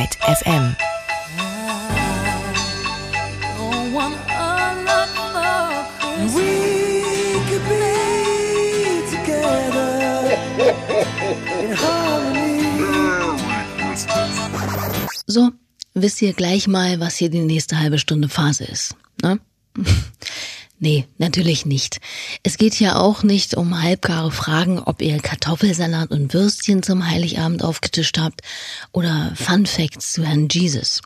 Byte 0.00 0.16
FM. 0.24 0.76
So, 15.26 15.50
wisst 15.92 16.22
ihr 16.22 16.32
gleich 16.32 16.66
mal, 16.66 16.98
was 16.98 17.16
hier 17.16 17.28
die 17.28 17.40
nächste 17.40 17.78
halbe 17.78 17.98
Stunde 17.98 18.30
Phase 18.30 18.64
ist. 18.64 18.96
Ne? 19.20 19.38
Nee, 20.82 21.06
natürlich 21.18 21.66
nicht. 21.66 22.00
Es 22.42 22.56
geht 22.56 22.80
ja 22.80 22.96
auch 22.96 23.22
nicht 23.22 23.54
um 23.54 23.82
halbgare 23.82 24.32
Fragen, 24.32 24.78
ob 24.78 25.02
ihr 25.02 25.18
Kartoffelsalat 25.18 26.10
und 26.10 26.32
Würstchen 26.32 26.82
zum 26.82 27.06
Heiligabend 27.06 27.62
aufgetischt 27.62 28.18
habt 28.18 28.40
oder 28.90 29.34
Fun 29.36 29.66
Facts 29.66 30.14
zu 30.14 30.24
Herrn 30.24 30.48
Jesus. 30.50 31.02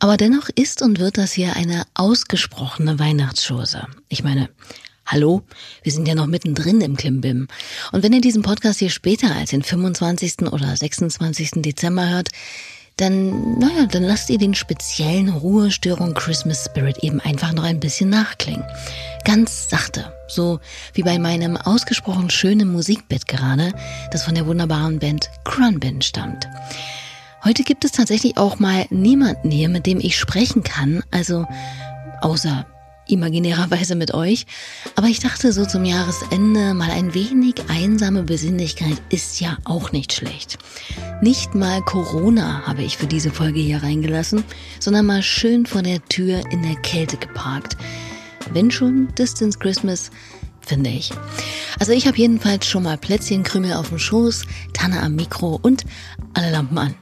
Aber 0.00 0.18
dennoch 0.18 0.50
ist 0.54 0.82
und 0.82 0.98
wird 0.98 1.16
das 1.16 1.32
hier 1.32 1.56
eine 1.56 1.84
ausgesprochene 1.94 2.98
Weihnachtschose. 2.98 3.86
Ich 4.10 4.22
meine, 4.22 4.50
Hallo, 5.06 5.42
wir 5.84 5.92
sind 5.92 6.08
ja 6.08 6.16
noch 6.16 6.26
mittendrin 6.26 6.80
im 6.80 6.96
Klimbim. 6.96 7.46
Und 7.92 8.02
wenn 8.02 8.12
ihr 8.12 8.20
diesen 8.20 8.42
Podcast 8.42 8.80
hier 8.80 8.90
später 8.90 9.36
als 9.36 9.50
den 9.50 9.62
25. 9.62 10.50
oder 10.50 10.76
26. 10.76 11.62
Dezember 11.62 12.08
hört, 12.10 12.30
dann, 12.96 13.58
naja, 13.58 13.86
dann 13.86 14.04
lasst 14.04 14.30
ihr 14.30 14.38
den 14.38 14.54
speziellen 14.54 15.28
Ruhestörung 15.28 16.14
Christmas 16.14 16.64
Spirit 16.64 16.98
eben 17.04 17.20
einfach 17.20 17.52
noch 17.52 17.64
ein 17.64 17.78
bisschen 17.78 18.08
nachklingen. 18.08 18.64
Ganz 19.24 19.68
sachte, 19.68 20.12
so 20.28 20.60
wie 20.94 21.02
bei 21.02 21.18
meinem 21.18 21.58
ausgesprochen 21.58 22.30
schönen 22.30 22.72
Musikbett 22.72 23.28
gerade, 23.28 23.72
das 24.12 24.22
von 24.22 24.34
der 24.34 24.46
wunderbaren 24.46 24.98
Band 24.98 25.30
Crunbin 25.44 26.00
stammt. 26.00 26.48
Heute 27.44 27.64
gibt 27.64 27.84
es 27.84 27.92
tatsächlich 27.92 28.38
auch 28.38 28.58
mal 28.58 28.86
niemanden 28.88 29.50
hier, 29.50 29.68
mit 29.68 29.84
dem 29.86 30.00
ich 30.00 30.18
sprechen 30.18 30.62
kann, 30.62 31.02
also 31.10 31.44
außer 32.22 32.66
imaginärerweise 33.08 33.94
mit 33.94 34.14
euch. 34.14 34.46
Aber 34.94 35.06
ich 35.06 35.20
dachte 35.20 35.52
so 35.52 35.64
zum 35.64 35.84
Jahresende 35.84 36.74
mal 36.74 36.90
ein 36.90 37.14
wenig 37.14 37.54
einsame 37.68 38.22
Besinnlichkeit 38.22 39.00
ist 39.10 39.40
ja 39.40 39.58
auch 39.64 39.92
nicht 39.92 40.12
schlecht. 40.12 40.58
Nicht 41.22 41.54
mal 41.54 41.82
Corona 41.82 42.66
habe 42.66 42.82
ich 42.82 42.96
für 42.96 43.06
diese 43.06 43.30
Folge 43.30 43.60
hier 43.60 43.82
reingelassen, 43.82 44.44
sondern 44.80 45.06
mal 45.06 45.22
schön 45.22 45.66
vor 45.66 45.82
der 45.82 46.04
Tür 46.04 46.42
in 46.50 46.62
der 46.62 46.76
Kälte 46.76 47.16
geparkt. 47.16 47.76
Wenn 48.52 48.70
schon 48.70 49.08
Distance 49.14 49.58
Christmas, 49.58 50.10
finde 50.60 50.90
ich. 50.90 51.10
Also 51.78 51.92
ich 51.92 52.06
habe 52.06 52.18
jedenfalls 52.18 52.66
schon 52.66 52.82
mal 52.82 52.98
Plätzchenkrümel 52.98 53.72
auf 53.74 53.88
dem 53.88 53.98
Schoß, 53.98 54.44
Tanne 54.72 55.00
am 55.00 55.14
Mikro 55.14 55.58
und 55.62 55.84
alle 56.34 56.50
Lampen 56.50 56.78
an. 56.78 56.94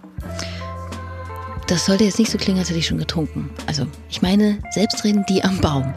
Das 1.67 1.87
sollte 1.87 2.05
jetzt 2.05 2.19
nicht 2.19 2.31
so 2.31 2.39
klingen, 2.39 2.59
als 2.59 2.69
hätte 2.69 2.79
ich 2.79 2.87
schon 2.87 2.99
getrunken. 2.99 3.51
Also, 3.67 3.87
ich 4.11 4.23
meine, 4.23 4.59
selbstredend 4.71 5.29
die 5.29 5.43
am 5.43 5.59
Baum. 5.59 5.95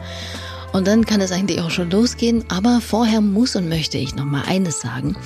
Und 0.72 0.86
dann 0.86 1.04
kann 1.04 1.20
es 1.20 1.32
eigentlich 1.32 1.60
auch 1.60 1.70
schon 1.70 1.90
losgehen, 1.90 2.44
aber 2.48 2.80
vorher 2.80 3.20
muss 3.20 3.56
und 3.56 3.68
möchte 3.68 3.98
ich 3.98 4.14
noch 4.14 4.24
mal 4.24 4.42
eines 4.46 4.80
sagen. 4.80 5.16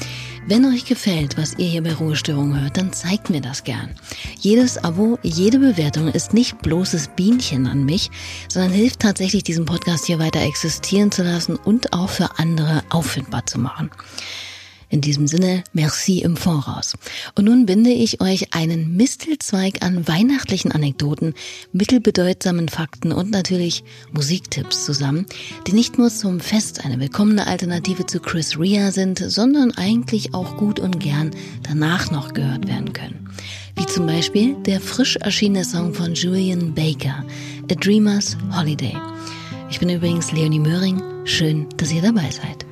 Wenn 0.47 0.65
euch 0.65 0.85
gefällt, 0.85 1.39
was 1.39 1.57
ihr 1.59 1.67
hier 1.67 1.83
bei 1.85 1.95
Ruhestörung 1.95 2.61
hört, 2.61 2.77
dann 2.77 2.93
zeigt 2.93 3.31
mir 3.31 3.41
das 3.41 3.63
gern. 3.63 3.95
Jedes 4.41 4.77
Abo, 4.83 5.19
jede 5.23 5.61
Bewertung 5.61 6.09
ist 6.09 6.35
nicht 6.35 6.61
bloßes 6.63 7.11
Bienchen 7.15 7.69
an 7.69 7.85
mich, 7.85 8.11
sondern 8.49 8.73
hilft 8.73 9.01
tatsächlich, 9.01 9.45
diesen 9.45 9.65
Podcast 9.65 10.07
hier 10.07 10.19
weiter 10.19 10.41
existieren 10.41 11.13
zu 11.13 11.23
lassen 11.23 11.55
und 11.57 11.93
auch 11.93 12.11
für 12.11 12.39
andere 12.39 12.83
auffindbar 12.91 13.47
zu 13.47 13.61
machen. 13.61 13.91
In 14.93 15.01
diesem 15.01 15.27
Sinne, 15.27 15.65
merci 15.73 16.19
im 16.19 16.37
Voraus. 16.37 16.93
Und 17.35 17.47
nun 17.47 17.65
binde 17.65 17.89
ich 17.89 18.21
euch 18.21 18.53
einen 18.53 18.95
Mistelzweig 18.95 19.83
an 19.83 20.07
weihnachtlichen 20.07 20.71
Anekdoten, 20.71 21.33
mittelbedeutsamen 21.73 22.69
Fakten 22.69 23.11
und 23.11 23.31
natürlich 23.31 23.85
Musiktipps 24.13 24.85
zusammen, 24.85 25.25
die 25.67 25.73
nicht 25.73 25.97
nur 25.97 26.11
zum 26.11 26.41
Fest 26.41 26.85
eine 26.85 27.01
willkommene 27.01 27.47
Alternative 27.47 28.05
zu 28.05 28.21
Chris 28.21 28.59
Rea 28.59 28.91
sind, 28.91 29.19
sondern 29.19 29.73
eigentlich 29.73 30.35
auch 30.35 30.59
gut 30.59 30.79
und 30.79 31.01
gern 31.01 31.31
danach 31.63 32.11
noch 32.11 32.35
gehört 32.35 32.69
werden 32.69 32.93
können. 32.93 33.31
Wie 33.77 33.87
zum 33.87 34.05
Beispiel 34.05 34.57
der 34.67 34.79
frisch 34.79 35.17
erschienene 35.17 35.65
Song 35.65 35.95
von 35.95 36.13
Julian 36.13 36.75
Baker, 36.75 37.25
A 37.71 37.75
Dreamer's 37.77 38.37
Holiday. 38.55 38.95
Ich 39.71 39.81
bin 39.81 39.89
übrigens 39.89 40.33
Leonie 40.33 40.61
Möhring. 40.61 41.03
Schön, 41.25 41.67
dass 41.79 41.91
ihr 41.91 42.03
dabei 42.03 42.31
seid. 42.31 42.67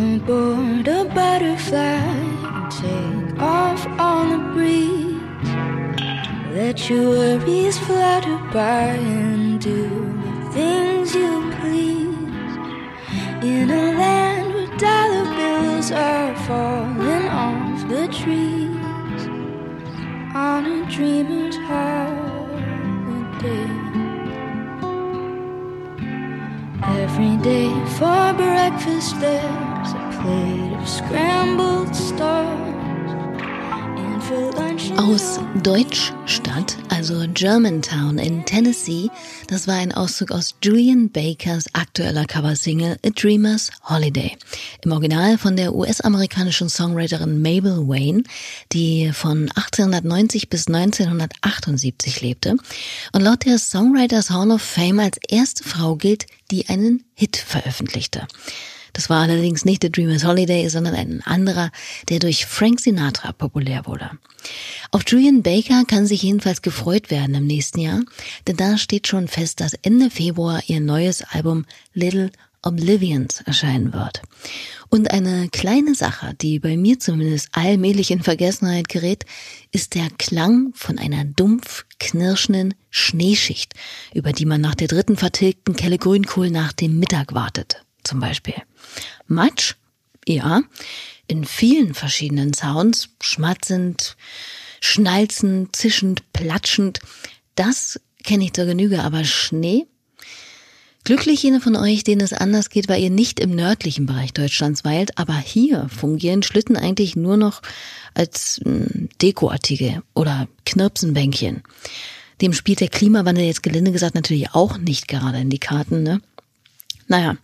Climb 0.00 0.14
aboard 0.22 0.88
a 0.88 1.04
butterfly 1.14 2.00
take 2.70 3.38
off 3.38 3.86
on 4.00 4.30
the 4.30 4.38
breeze. 4.54 5.50
Let 6.54 6.88
your 6.88 7.10
worries 7.10 7.78
flutter 7.78 8.38
by 8.50 8.96
and 8.96 9.60
do 9.60 9.82
the 10.24 10.52
things 10.52 11.14
you 11.14 11.52
please. 11.60 12.54
In 13.44 13.70
a 13.70 13.92
land 14.00 14.54
where 14.54 14.74
dollar 14.78 15.26
bills 15.36 15.92
are 15.92 16.34
falling 16.46 17.26
off 17.28 17.86
the 17.90 18.08
trees. 18.08 19.22
On 20.34 20.64
a 20.64 20.90
dreamer's 20.90 21.56
holiday. 21.68 22.70
Every 27.02 27.36
day 27.42 27.70
for 27.98 28.32
breakfast 28.32 29.20
there's 29.20 29.69
Aus 34.98 35.40
Deutschstadt, 35.62 36.76
also 36.90 37.24
Germantown 37.32 38.18
in 38.18 38.44
Tennessee, 38.44 39.08
das 39.48 39.66
war 39.66 39.76
ein 39.76 39.92
Auszug 39.92 40.30
aus 40.32 40.56
Julian 40.62 41.10
Bakers 41.10 41.74
aktueller 41.74 42.26
Coversingle 42.26 42.98
A 43.04 43.10
Dreamer's 43.10 43.70
Holiday. 43.88 44.36
Im 44.84 44.92
Original 44.92 45.38
von 45.38 45.56
der 45.56 45.74
US-amerikanischen 45.74 46.68
Songwriterin 46.68 47.40
Mabel 47.40 47.88
Wayne, 47.88 48.24
die 48.72 49.12
von 49.14 49.50
1890 49.54 50.50
bis 50.50 50.66
1978 50.66 52.20
lebte 52.20 52.56
und 53.12 53.22
laut 53.22 53.46
der 53.46 53.58
Songwriters 53.58 54.28
Hall 54.28 54.50
of 54.50 54.60
Fame 54.60 55.00
als 55.00 55.18
erste 55.26 55.64
Frau 55.64 55.96
gilt, 55.96 56.26
die 56.50 56.68
einen 56.68 57.04
Hit 57.14 57.38
veröffentlichte. 57.38 58.26
Das 59.00 59.08
war 59.08 59.22
allerdings 59.22 59.64
nicht 59.64 59.82
The 59.82 59.90
Dreamer's 59.90 60.26
Holiday, 60.26 60.68
sondern 60.68 60.94
ein 60.94 61.22
anderer, 61.24 61.70
der 62.10 62.18
durch 62.18 62.44
Frank 62.44 62.80
Sinatra 62.80 63.32
populär 63.32 63.86
wurde. 63.86 64.10
Auf 64.90 65.04
Julian 65.06 65.42
Baker 65.42 65.84
kann 65.86 66.06
sich 66.06 66.22
jedenfalls 66.22 66.60
gefreut 66.60 67.10
werden 67.10 67.34
im 67.34 67.46
nächsten 67.46 67.80
Jahr, 67.80 68.02
denn 68.46 68.58
da 68.58 68.76
steht 68.76 69.06
schon 69.06 69.26
fest, 69.26 69.60
dass 69.60 69.72
Ende 69.72 70.10
Februar 70.10 70.60
ihr 70.66 70.80
neues 70.80 71.22
Album 71.22 71.64
Little 71.94 72.30
Oblivions 72.60 73.40
erscheinen 73.40 73.94
wird. 73.94 74.20
Und 74.90 75.10
eine 75.10 75.48
kleine 75.48 75.94
Sache, 75.94 76.34
die 76.38 76.58
bei 76.58 76.76
mir 76.76 77.00
zumindest 77.00 77.48
allmählich 77.52 78.10
in 78.10 78.22
Vergessenheit 78.22 78.90
gerät, 78.90 79.24
ist 79.72 79.94
der 79.94 80.08
Klang 80.18 80.74
von 80.74 80.98
einer 80.98 81.24
dumpf 81.24 81.86
knirschenden 81.98 82.74
Schneeschicht, 82.90 83.72
über 84.12 84.32
die 84.32 84.44
man 84.44 84.60
nach 84.60 84.74
der 84.74 84.88
dritten 84.88 85.16
vertilgten 85.16 85.74
Kelle 85.74 85.96
Grünkohl 85.96 86.50
nach 86.50 86.74
dem 86.74 86.98
Mittag 86.98 87.32
wartet, 87.32 87.86
zum 88.04 88.20
Beispiel. 88.20 88.54
Matsch? 89.26 89.74
Ja. 90.26 90.62
In 91.26 91.44
vielen 91.44 91.94
verschiedenen 91.94 92.52
Sounds, 92.54 93.10
schmatzend, 93.20 94.16
schnalzend, 94.80 95.76
zischend, 95.76 96.32
platschend. 96.32 96.98
Das 97.54 98.00
kenne 98.24 98.44
ich 98.44 98.52
zur 98.52 98.66
Genüge, 98.66 99.02
aber 99.02 99.24
Schnee? 99.24 99.86
Glücklich 101.04 101.42
jene 101.42 101.60
von 101.60 101.76
euch, 101.76 102.04
denen 102.04 102.20
es 102.20 102.34
anders 102.34 102.68
geht, 102.68 102.88
weil 102.88 103.02
ihr 103.02 103.10
nicht 103.10 103.40
im 103.40 103.54
nördlichen 103.54 104.04
Bereich 104.04 104.34
Deutschlands 104.34 104.84
weilt, 104.84 105.16
aber 105.16 105.36
hier 105.38 105.88
fungieren 105.88 106.42
Schlitten 106.42 106.76
eigentlich 106.76 107.16
nur 107.16 107.38
noch 107.38 107.62
als 108.12 108.60
hm, 108.62 109.08
Dekoartikel 109.22 110.02
oder 110.14 110.46
Knirpsenbänkchen. 110.66 111.62
Dem 112.42 112.52
spielt 112.52 112.80
der 112.80 112.88
Klimawandel 112.88 113.44
jetzt 113.44 113.62
gelinde 113.62 113.92
gesagt 113.92 114.14
natürlich 114.14 114.50
auch 114.52 114.76
nicht 114.78 115.08
gerade 115.08 115.38
in 115.38 115.50
die 115.50 115.58
Karten, 115.58 116.02
ne? 116.02 116.20
Naja, 117.10 117.36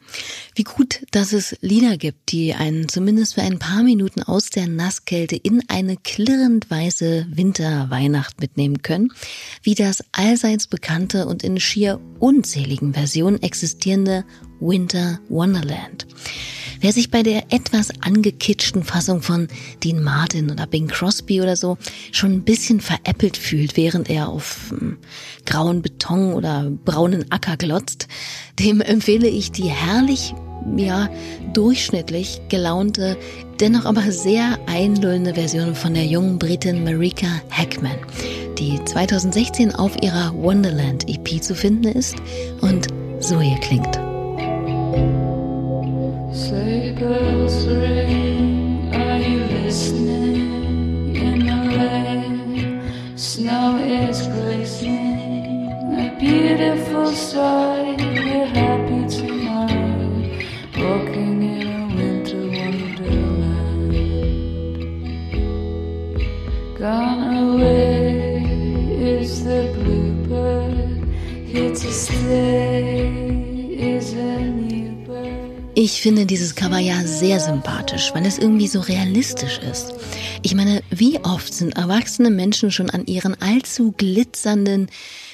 wie 0.54 0.62
gut, 0.62 1.00
dass 1.10 1.32
es 1.32 1.56
Lieder 1.60 1.96
gibt, 1.96 2.30
die 2.30 2.54
einen 2.54 2.88
zumindest 2.88 3.34
für 3.34 3.42
ein 3.42 3.58
paar 3.58 3.82
Minuten 3.82 4.22
aus 4.22 4.48
der 4.50 4.68
Nasskälte 4.68 5.34
in 5.34 5.60
eine 5.66 5.96
klirrend 5.96 6.70
weiße 6.70 7.26
Winterweihnacht 7.30 8.40
mitnehmen 8.40 8.82
können, 8.82 9.12
wie 9.64 9.74
das 9.74 10.04
allseits 10.12 10.68
bekannte 10.68 11.26
und 11.26 11.42
in 11.42 11.58
schier 11.58 11.98
unzähligen 12.20 12.94
Versionen 12.94 13.42
existierende 13.42 14.24
Winter 14.60 15.18
Wonderland. 15.28 16.06
Wer 16.80 16.92
sich 16.92 17.10
bei 17.10 17.22
der 17.22 17.52
etwas 17.52 17.90
angekitschten 18.00 18.84
Fassung 18.84 19.22
von 19.22 19.48
Dean 19.82 20.02
Martin 20.02 20.50
oder 20.50 20.66
Bing 20.66 20.88
Crosby 20.88 21.40
oder 21.40 21.56
so 21.56 21.78
schon 22.12 22.32
ein 22.32 22.44
bisschen 22.44 22.80
veräppelt 22.80 23.36
fühlt, 23.36 23.76
während 23.76 24.10
er 24.10 24.28
auf 24.28 24.70
hm, 24.70 24.98
grauen 25.44 25.82
Beton 25.82 26.34
oder 26.34 26.70
braunen 26.84 27.30
Acker 27.30 27.56
glotzt, 27.56 28.08
dem 28.58 28.80
empfehle 28.80 29.28
ich 29.28 29.52
die 29.52 29.68
herrlich 29.68 30.34
ja, 30.76 31.08
durchschnittlich 31.52 32.40
gelaunte, 32.48 33.16
dennoch 33.60 33.84
aber 33.84 34.10
sehr 34.10 34.58
einlullende 34.66 35.34
Version 35.34 35.74
von 35.74 35.94
der 35.94 36.06
jungen 36.06 36.38
Britin 36.38 36.84
Marika 36.84 37.28
Hackman. 37.50 37.98
die 38.58 38.82
2016 38.84 39.74
auf 39.74 40.02
ihrer 40.02 40.34
Wonderland 40.34 41.08
EP 41.08 41.42
zu 41.42 41.54
finden 41.54 41.88
ist 41.88 42.16
und 42.62 42.86
so 43.20 43.40
hier 43.40 43.58
klingt. 43.60 44.05
Beautiful 56.18 57.12
sight. 57.12 57.98
We're 57.98 58.46
happy 58.46 59.08
tonight, 59.08 59.35
Ich 75.78 76.00
finde 76.00 76.24
dieses 76.24 76.54
Cover 76.54 76.78
ja 76.78 77.04
sehr 77.04 77.38
sympathisch, 77.38 78.10
weil 78.14 78.24
es 78.24 78.38
irgendwie 78.38 78.66
so 78.66 78.80
realistisch 78.80 79.58
ist. 79.58 79.92
Ich 80.40 80.54
meine, 80.54 80.82
wie 80.88 81.18
oft 81.18 81.52
sind 81.52 81.76
erwachsene 81.76 82.30
Menschen 82.30 82.72
schon 82.72 82.88
an 82.88 83.04
ihren 83.04 83.38
allzu 83.42 83.92
glitzernden, 83.92 84.88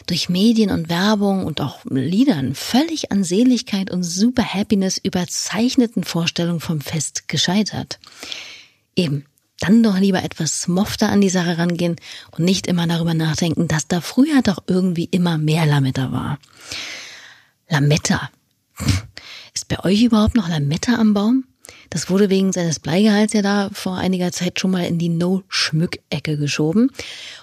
durch 0.06 0.28
Medien 0.28 0.72
und 0.72 0.88
Werbung 0.88 1.44
und 1.44 1.60
auch 1.60 1.84
Liedern 1.84 2.56
völlig 2.56 3.12
an 3.12 3.22
Seligkeit 3.22 3.92
und 3.92 4.02
super 4.02 4.42
Happiness 4.42 4.98
überzeichneten 4.98 6.02
Vorstellungen 6.02 6.58
vom 6.58 6.80
Fest 6.80 7.28
gescheitert? 7.28 8.00
Eben, 8.96 9.26
dann 9.60 9.84
doch 9.84 9.96
lieber 9.96 10.24
etwas 10.24 10.62
smofter 10.62 11.10
an 11.10 11.20
die 11.20 11.30
Sache 11.30 11.56
rangehen 11.56 11.94
und 12.32 12.44
nicht 12.44 12.66
immer 12.66 12.88
darüber 12.88 13.14
nachdenken, 13.14 13.68
dass 13.68 13.86
da 13.86 14.00
früher 14.00 14.42
doch 14.42 14.64
irgendwie 14.66 15.04
immer 15.04 15.38
mehr 15.38 15.66
Lametta 15.66 16.10
war. 16.10 16.40
Lametta. 17.68 18.28
Ist 19.54 19.68
bei 19.68 19.84
euch 19.84 20.02
überhaupt 20.02 20.34
noch 20.34 20.48
Lametta 20.48 20.94
am 20.94 21.12
Baum? 21.12 21.44
Das 21.90 22.08
wurde 22.08 22.30
wegen 22.30 22.52
seines 22.52 22.80
Bleigehalts 22.80 23.34
ja 23.34 23.42
da 23.42 23.68
vor 23.72 23.96
einiger 23.96 24.32
Zeit 24.32 24.58
schon 24.58 24.70
mal 24.70 24.86
in 24.86 24.98
die 24.98 25.10
No-Schmück-Ecke 25.10 26.38
geschoben. 26.38 26.90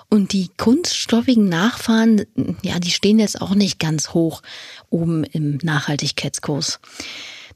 Und 0.09 0.33
die 0.33 0.50
kunststoffigen 0.57 1.47
Nachfahren, 1.47 2.25
ja, 2.63 2.79
die 2.79 2.91
stehen 2.91 3.19
jetzt 3.19 3.41
auch 3.41 3.53
nicht 3.53 3.79
ganz 3.79 4.09
hoch 4.09 4.41
oben 4.89 5.23
im 5.23 5.59
Nachhaltigkeitskurs 5.61 6.79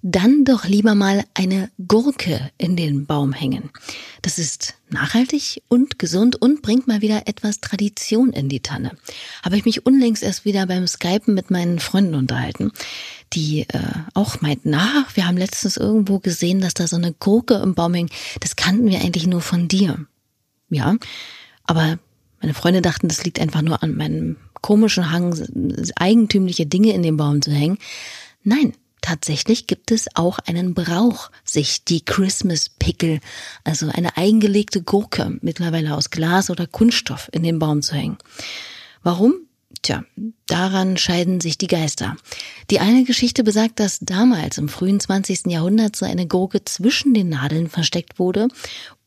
dann 0.05 0.43
doch 0.43 0.65
lieber 0.65 0.95
mal 0.95 1.23
eine 1.33 1.71
Gurke 1.87 2.51
in 2.57 2.75
den 2.75 3.05
Baum 3.05 3.31
hängen. 3.31 3.69
Das 4.21 4.37
ist 4.37 4.75
nachhaltig 4.89 5.63
und 5.69 5.97
gesund 5.97 6.35
und 6.35 6.61
bringt 6.61 6.87
mal 6.87 7.01
wieder 7.01 7.25
etwas 7.25 7.61
Tradition 7.61 8.33
in 8.33 8.49
die 8.49 8.59
Tanne. 8.59 8.91
Habe 9.43 9.55
ich 9.55 9.63
mich 9.63 9.85
unlängst 9.85 10.21
erst 10.21 10.43
wieder 10.43 10.67
beim 10.67 10.85
Skypen 10.87 11.33
mit 11.33 11.51
meinen 11.51 11.79
Freunden 11.79 12.15
unterhalten, 12.15 12.73
die 13.31 13.61
äh, 13.61 13.79
auch 14.13 14.41
meinten, 14.41 14.71
na, 14.71 15.05
wir 15.13 15.25
haben 15.25 15.37
letztens 15.37 15.77
irgendwo 15.77 16.19
gesehen, 16.19 16.59
dass 16.59 16.73
da 16.73 16.85
so 16.85 16.97
eine 16.97 17.13
Gurke 17.13 17.55
im 17.55 17.73
Baum 17.73 17.93
hängt. 17.93 18.11
Das 18.41 18.57
kannten 18.57 18.87
wir 18.87 18.99
eigentlich 18.99 19.25
nur 19.25 19.41
von 19.41 19.69
dir. 19.69 20.05
Ja, 20.69 20.97
aber 21.63 21.97
meine 22.41 22.53
Freunde 22.53 22.81
dachten, 22.81 23.07
das 23.07 23.23
liegt 23.23 23.39
einfach 23.39 23.61
nur 23.61 23.81
an 23.81 23.95
meinem 23.95 24.35
komischen 24.61 25.11
Hang, 25.11 25.33
eigentümliche 25.95 26.65
Dinge 26.65 26.93
in 26.93 27.03
den 27.03 27.15
Baum 27.15 27.41
zu 27.41 27.51
hängen. 27.51 27.77
Nein, 28.43 28.73
Tatsächlich 29.03 29.67
gibt 29.67 29.91
es 29.91 30.07
auch 30.15 30.39
einen 30.39 30.73
Brauch, 30.73 31.29
sich 31.43 31.83
die 31.83 32.05
Christmas 32.05 32.69
Pickle, 32.69 33.19
also 33.65 33.89
eine 33.89 34.15
eingelegte 34.15 34.81
Gurke, 34.81 35.37
mittlerweile 35.41 35.97
aus 35.97 36.09
Glas 36.09 36.49
oder 36.49 36.67
Kunststoff, 36.67 37.27
in 37.33 37.43
den 37.43 37.59
Baum 37.59 37.81
zu 37.81 37.95
hängen. 37.95 38.17
Warum? 39.03 39.33
Tja, 39.81 40.05
daran 40.47 40.95
scheiden 40.95 41.41
sich 41.41 41.57
die 41.57 41.67
Geister. 41.67 42.15
Die 42.69 42.79
eine 42.79 43.03
Geschichte 43.03 43.43
besagt, 43.43 43.81
dass 43.81 43.99
damals 43.99 44.57
im 44.57 44.69
frühen 44.69 45.01
20. 45.01 45.47
Jahrhundert 45.47 45.97
so 45.97 46.05
eine 46.05 46.25
Gurke 46.25 46.63
zwischen 46.63 47.13
den 47.13 47.27
Nadeln 47.27 47.69
versteckt 47.69 48.19
wurde, 48.19 48.47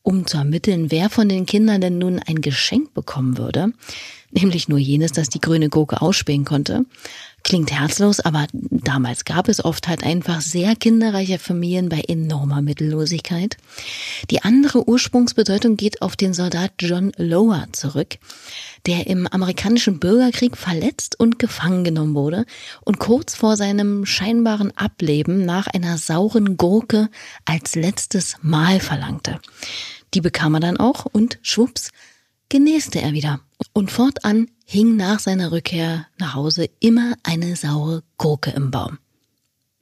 um 0.03 0.27
zu 0.27 0.37
ermitteln, 0.37 0.91
wer 0.91 1.09
von 1.09 1.27
den 1.27 1.47
Kindern 1.47 1.81
denn 1.81 1.97
nun 1.97 2.19
ein 2.19 2.41
Geschenk 2.41 2.93
bekommen 2.93 3.39
würde, 3.39 3.73
nämlich 4.31 4.67
nur 4.67 4.79
jenes, 4.79 5.11
das 5.11 5.29
die 5.29 5.41
grüne 5.41 5.69
Gurke 5.69 6.01
ausspähen 6.01 6.45
konnte. 6.45 6.85
Klingt 7.43 7.71
herzlos, 7.71 8.19
aber 8.19 8.47
damals 8.51 9.23
gab 9.23 9.47
es 9.47 9.63
oft 9.63 9.87
halt 9.87 10.03
einfach 10.03 10.41
sehr 10.41 10.75
kinderreiche 10.75 11.39
Familien 11.39 11.87
bei 11.87 12.01
enormer 12.01 12.61
Mittellosigkeit. 12.61 13.55
Die 14.29 14.43
andere 14.43 14.87
Ursprungsbedeutung 14.87 15.77
geht 15.77 16.01
auf 16.01 16.17
den 16.17 16.33
Soldat 16.33 16.73
John 16.79 17.13
Lower 17.15 17.67
zurück, 17.71 18.17
der 18.85 19.07
im 19.07 19.27
amerikanischen 19.27 19.99
Bürgerkrieg 19.99 20.57
verletzt 20.57 21.17
und 21.17 21.39
gefangen 21.39 21.85
genommen 21.85 22.15
wurde 22.15 22.45
und 22.83 22.99
kurz 22.99 23.33
vor 23.33 23.55
seinem 23.55 24.05
scheinbaren 24.05 24.75
Ableben 24.75 25.45
nach 25.45 25.67
einer 25.67 25.97
sauren 25.97 26.57
Gurke 26.57 27.09
als 27.45 27.75
letztes 27.75 28.35
Mahl 28.41 28.81
verlangte. 28.81 29.39
Die 30.13 30.21
bekam 30.21 30.55
er 30.55 30.59
dann 30.59 30.77
auch 30.77 31.05
und 31.05 31.39
schwupps, 31.43 31.91
genäste 32.49 33.01
er 33.01 33.13
wieder. 33.13 33.39
Und 33.73 33.91
fortan 33.91 34.49
hing 34.65 34.95
nach 34.95 35.19
seiner 35.19 35.51
Rückkehr 35.51 36.07
nach 36.17 36.35
Hause 36.35 36.69
immer 36.79 37.15
eine 37.23 37.55
saure 37.55 38.03
Gurke 38.17 38.51
im 38.51 38.71
Baum. 38.71 38.99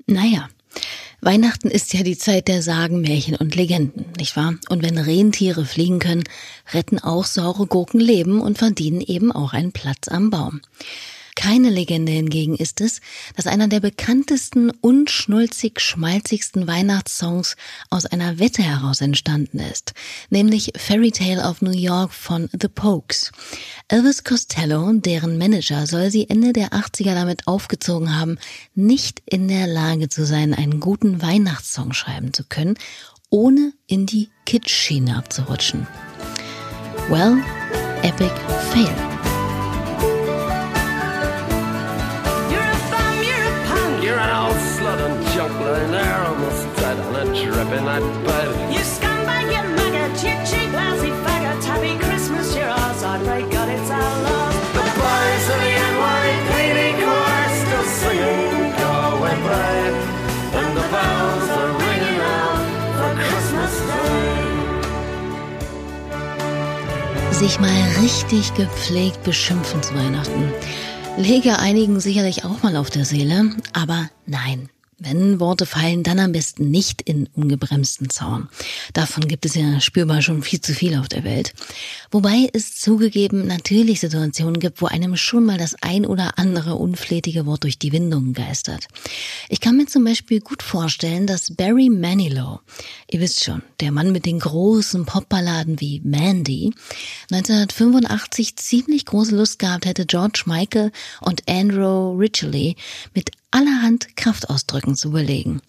Naja, 0.06 0.48
Weihnachten 1.22 1.70
ist 1.70 1.94
ja 1.94 2.04
die 2.04 2.18
Zeit 2.18 2.48
der 2.48 2.62
Sagen, 2.62 3.02
Märchen 3.02 3.36
und 3.36 3.56
Legenden, 3.56 4.06
nicht 4.18 4.36
wahr? 4.36 4.56
Und 4.70 4.84
wenn 4.84 4.98
Rentiere 4.98 5.66
fliegen 5.66 6.00
können, 6.00 6.24
retten 6.74 7.00
auch 7.00 7.26
saure 7.26 7.66
Gurken 7.66 8.00
Leben 8.00 8.42
und 8.42 8.58
verdienen 8.58 9.02
eben 9.02 9.32
auch 9.32 9.54
einen 9.54 9.72
Platz 9.72 10.08
am 10.08 10.30
Baum. 10.30 10.62
Keine 11.36 11.70
Legende 11.70 12.14
hingegen 12.14 12.56
ist 12.56 12.80
es, 12.80 13.02
dass 13.36 13.46
einer 13.46 13.68
der 13.68 13.82
bekanntesten 13.82 14.72
und 14.72 15.12
schnulzig 15.12 15.82
schmalzigsten 15.82 16.66
Weihnachtssongs 16.66 17.58
aus 17.90 18.06
einer 18.06 18.40
Wette 18.40 18.64
heraus 18.64 19.02
entstanden 19.02 19.60
ist, 19.60 19.94
nämlich 20.30 20.72
Fairy 20.78 21.12
Tale 21.12 21.44
of 21.48 21.62
New 21.62 21.72
York 21.72 22.14
von 22.14 22.50
The 22.60 22.70
Pokes. 22.70 23.32
Elvis 23.90 24.24
Costello, 24.24 24.94
deren 24.94 25.38
Manager, 25.38 25.86
soll 25.86 26.10
sie 26.10 26.30
Ende 26.30 26.54
der 26.54 26.70
80er 26.70 27.14
damit 27.14 27.48
aufgezogen 27.48 28.18
haben, 28.18 28.40
nicht 28.74 29.22
in 29.26 29.48
der 29.50 29.68
Lage 29.68 30.08
zu 30.08 30.26
sein, 30.26 30.54
einen 30.54 30.80
guten 30.80 31.22
Weihnachtssong 31.22 31.94
schreiben 31.94 32.34
zu 32.34 32.46
können, 32.46 32.76
ohne 33.30 33.74
in 33.88 34.06
die 34.06 34.30
Kitsch-Schiene 34.46 35.18
abzurutschen. 35.18 35.86
Well, 37.10 37.38
epic 38.04 38.34
fail. 38.72 39.15
Bud. 48.02 48.50
You 48.74 48.84
scumbag, 48.84 49.46
you 49.56 49.64
maggot, 49.78 50.16
you 50.24 50.36
cheap, 50.50 50.70
lousy 50.74 51.12
faggot. 51.24 51.64
Happy 51.64 51.94
Christmas, 52.06 52.56
you're 52.56 52.70
ours. 52.70 53.04
I 53.04 53.18
pray 53.24 53.44
God 53.50 53.70
it's 53.70 53.90
our 53.90 54.16
love. 54.28 54.54
The 54.78 54.86
boys 55.00 55.46
of 55.54 55.60
the 55.66 55.74
NYPD 55.92 56.80
choir 57.04 57.50
still 57.62 57.88
singing 58.00 58.74
Go 58.80 58.92
Away 59.14 59.36
Brave. 59.46 59.98
And 60.60 60.72
the 60.80 60.88
bells 60.94 61.48
are 61.60 61.72
ringing 61.86 62.20
out 62.40 62.62
for 62.98 63.12
Christmas 63.28 63.74
Day. 63.90 64.16
Sich 67.32 67.60
mal 67.60 67.82
richtig 68.02 68.54
gepflegt 68.56 69.24
beschimpfen 69.24 69.84
zu 69.84 69.94
Weihnachten. 69.96 70.54
Lege 71.18 71.60
einigen 71.60 72.00
sicherlich 72.00 72.44
auch 72.46 72.64
mal 72.64 72.76
auf 72.78 72.90
der 72.90 73.06
Seele, 73.06 73.52
aber 73.74 74.10
nein, 74.26 74.70
wenn 74.98 75.40
Worte 75.40 75.66
fallen, 75.66 76.04
dann 76.04 76.20
am 76.20 76.32
besten 76.32 76.72
nicht 76.72 77.02
in 77.02 77.28
ungebremsten 77.34 78.10
Zaun. 78.10 78.48
Davon 78.94 79.28
gibt 79.28 79.46
es 79.46 79.56
ja 79.56 79.82
spürbar 79.82 80.22
schon 80.22 80.42
viel 80.42 80.62
zu 80.62 80.74
viel 80.74 80.98
auf 80.98 81.10
der 81.10 81.24
Welt. 81.24 81.54
Wobei 82.12 82.50
es 82.54 82.76
zugegeben 82.76 83.46
natürlich 83.46 84.00
Situationen 84.00 84.60
gibt, 84.60 84.82
wo 84.82 84.86
einem 84.86 85.18
schon 85.18 85.46
mal 85.46 85.58
das 85.58 85.76
ein 85.82 86.06
oder 86.06 86.38
andere 86.38 86.76
unflätige 86.76 87.46
Wort 87.46 87.64
durch 87.64 87.78
die 87.78 87.92
Windungen 87.92 88.34
geistert. 88.34 88.88
Ich 89.50 89.60
kann 89.60 89.76
mir 89.76 89.86
zum 89.86 90.06
Beispiel 90.06 90.40
gut 90.40 90.64
vorstellen, 90.64 91.28
dass 91.28 91.56
Barry 91.56 91.90
Manilow, 91.90 92.62
ihr 93.10 93.20
wisst 93.20 93.44
schon, 93.44 93.64
der 93.82 93.92
Mann 93.92 94.14
mit 94.14 94.26
den 94.26 94.40
großen 94.40 95.06
Popballaden 95.06 95.82
wie 95.82 96.00
Mandy, 96.06 96.74
1985 97.32 98.56
ziemlich 98.56 99.06
große 99.06 99.36
Lust 99.36 99.60
gehabt 99.60 99.86
hätte, 99.86 100.06
George 100.06 100.44
Michael 100.46 100.92
und 101.22 101.44
Andrew 101.50 102.16
Ridgely 102.18 102.78
mit 103.14 103.32
allerhand 103.56 104.18
Kraftausdrücken 104.18 104.96
zu 104.96 105.08
überlegen. 105.08 105.62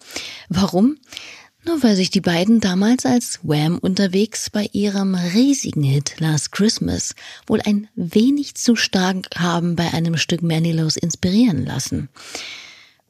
Warum? 0.49 0.97
Nur 1.63 1.81
weil 1.83 1.95
sich 1.95 2.09
die 2.09 2.21
beiden 2.21 2.59
damals 2.59 3.05
als 3.05 3.39
Wham 3.43 3.77
unterwegs 3.77 4.49
bei 4.49 4.69
ihrem 4.73 5.15
riesigen 5.15 5.83
Hit 5.83 6.19
Last 6.19 6.51
Christmas 6.51 7.15
wohl 7.45 7.61
ein 7.61 7.87
wenig 7.95 8.55
zu 8.55 8.75
stark 8.75 9.27
haben 9.35 9.75
bei 9.77 9.93
einem 9.93 10.17
Stück 10.17 10.41
Manilows 10.41 10.97
inspirieren 10.97 11.65
lassen. 11.65 12.09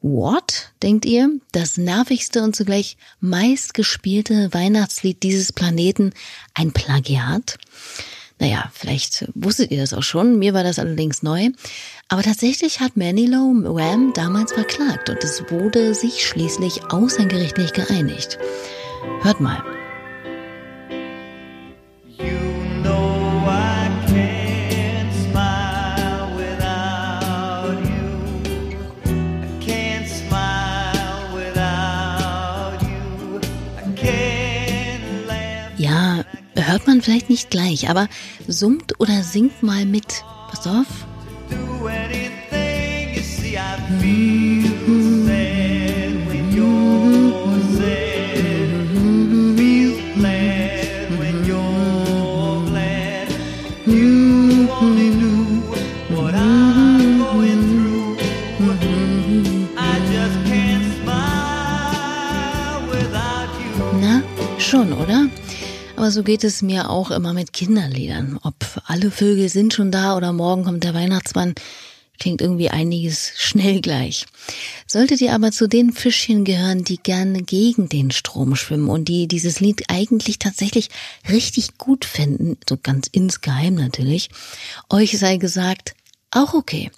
What, 0.00 0.70
denkt 0.80 1.04
ihr? 1.04 1.28
Das 1.50 1.76
nervigste 1.76 2.42
und 2.42 2.54
zugleich 2.54 2.96
meistgespielte 3.18 4.52
Weihnachtslied 4.52 5.24
dieses 5.24 5.52
Planeten 5.52 6.12
ein 6.54 6.72
Plagiat? 6.72 7.58
Naja, 8.40 8.70
vielleicht 8.72 9.28
wusstet 9.34 9.70
ihr 9.72 9.80
das 9.80 9.92
auch 9.92 10.02
schon, 10.02 10.38
mir 10.38 10.54
war 10.54 10.62
das 10.62 10.78
allerdings 10.78 11.22
neu. 11.22 11.48
Aber 12.08 12.22
tatsächlich 12.22 12.80
hat 12.80 12.96
Manilow 12.96 13.52
Wham 13.74 14.12
damals 14.14 14.52
verklagt 14.52 15.10
und 15.10 15.22
es 15.24 15.42
wurde 15.50 15.94
sich 15.94 16.26
schließlich 16.26 16.84
außergerichtlich 16.90 17.72
geeinigt. 17.72 18.38
Hört 19.22 19.40
mal. 19.40 19.62
Hört 36.78 36.86
man 36.86 37.02
vielleicht 37.02 37.28
nicht 37.28 37.50
gleich, 37.50 37.90
aber 37.90 38.08
summt 38.46 39.00
oder 39.00 39.24
singt 39.24 39.64
mal 39.64 39.84
mit. 39.84 40.22
Pass 40.48 40.64
auf. 40.66 40.86
Na, 43.50 44.57
Aber 66.08 66.14
so 66.14 66.22
geht 66.22 66.42
es 66.42 66.62
mir 66.62 66.88
auch 66.88 67.10
immer 67.10 67.34
mit 67.34 67.52
Kinderliedern. 67.52 68.38
Ob 68.42 68.54
alle 68.86 69.10
Vögel 69.10 69.50
sind 69.50 69.74
schon 69.74 69.92
da 69.92 70.16
oder 70.16 70.32
morgen 70.32 70.64
kommt 70.64 70.82
der 70.82 70.94
Weihnachtsmann, 70.94 71.54
klingt 72.18 72.40
irgendwie 72.40 72.70
einiges 72.70 73.32
schnell 73.36 73.82
gleich. 73.82 74.24
Solltet 74.86 75.20
ihr 75.20 75.34
aber 75.34 75.52
zu 75.52 75.68
den 75.68 75.92
Fischchen 75.92 76.44
gehören, 76.44 76.82
die 76.82 76.96
gerne 76.96 77.42
gegen 77.42 77.90
den 77.90 78.10
Strom 78.10 78.56
schwimmen 78.56 78.88
und 78.88 79.06
die 79.06 79.28
dieses 79.28 79.60
Lied 79.60 79.82
eigentlich 79.88 80.38
tatsächlich 80.38 80.88
richtig 81.28 81.76
gut 81.76 82.06
finden, 82.06 82.56
so 82.66 82.78
ganz 82.82 83.06
insgeheim 83.12 83.74
natürlich, 83.74 84.30
euch 84.88 85.18
sei 85.18 85.36
gesagt, 85.36 85.94
auch 86.30 86.54
okay. 86.54 86.90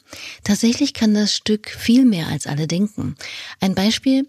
Tatsächlich 0.45 0.95
kann 0.95 1.15
das 1.15 1.35
Stück 1.35 1.69
viel 1.69 2.05
mehr 2.05 2.29
als 2.29 2.47
alle 2.47 2.69
denken. 2.69 3.17
Ein 3.59 3.75
Beispiel, 3.75 4.29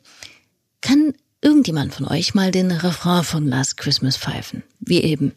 kann 0.82 1.14
irgendjemand 1.42 1.94
von 1.94 2.08
euch 2.08 2.34
mal 2.34 2.52
den 2.52 2.72
Refrain 2.72 3.24
von 3.24 3.48
Last 3.48 3.78
Christmas 3.78 4.18
pfeifen? 4.18 4.64
Wie 4.80 5.02
eben. 5.02 5.34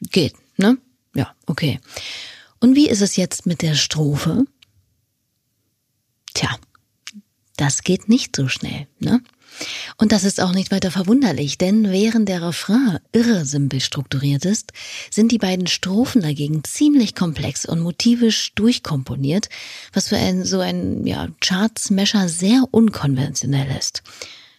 Geht, 0.00 0.34
ne? 0.56 0.78
Ja, 1.14 1.34
okay. 1.46 1.80
Und 2.60 2.74
wie 2.76 2.88
ist 2.88 3.02
es 3.02 3.16
jetzt 3.16 3.46
mit 3.46 3.62
der 3.62 3.74
Strophe? 3.74 4.44
Tja, 6.34 6.56
das 7.56 7.82
geht 7.82 8.08
nicht 8.08 8.36
so 8.36 8.48
schnell, 8.48 8.86
ne? 8.98 9.22
Und 9.96 10.12
das 10.12 10.24
ist 10.24 10.40
auch 10.40 10.52
nicht 10.52 10.70
weiter 10.70 10.90
verwunderlich, 10.90 11.56
denn 11.56 11.90
während 11.90 12.28
der 12.28 12.42
Refrain 12.42 12.98
irresimpel 13.12 13.80
strukturiert 13.80 14.44
ist, 14.44 14.72
sind 15.10 15.32
die 15.32 15.38
beiden 15.38 15.66
Strophen 15.66 16.20
dagegen 16.20 16.62
ziemlich 16.64 17.14
komplex 17.14 17.64
und 17.64 17.80
motivisch 17.80 18.52
durchkomponiert, 18.54 19.48
was 19.94 20.08
für 20.08 20.16
ein, 20.16 20.44
so 20.44 20.60
ein, 20.60 21.06
ja, 21.06 21.28
Chartsmesher 21.40 22.28
sehr 22.28 22.64
unkonventionell 22.70 23.74
ist. 23.78 24.02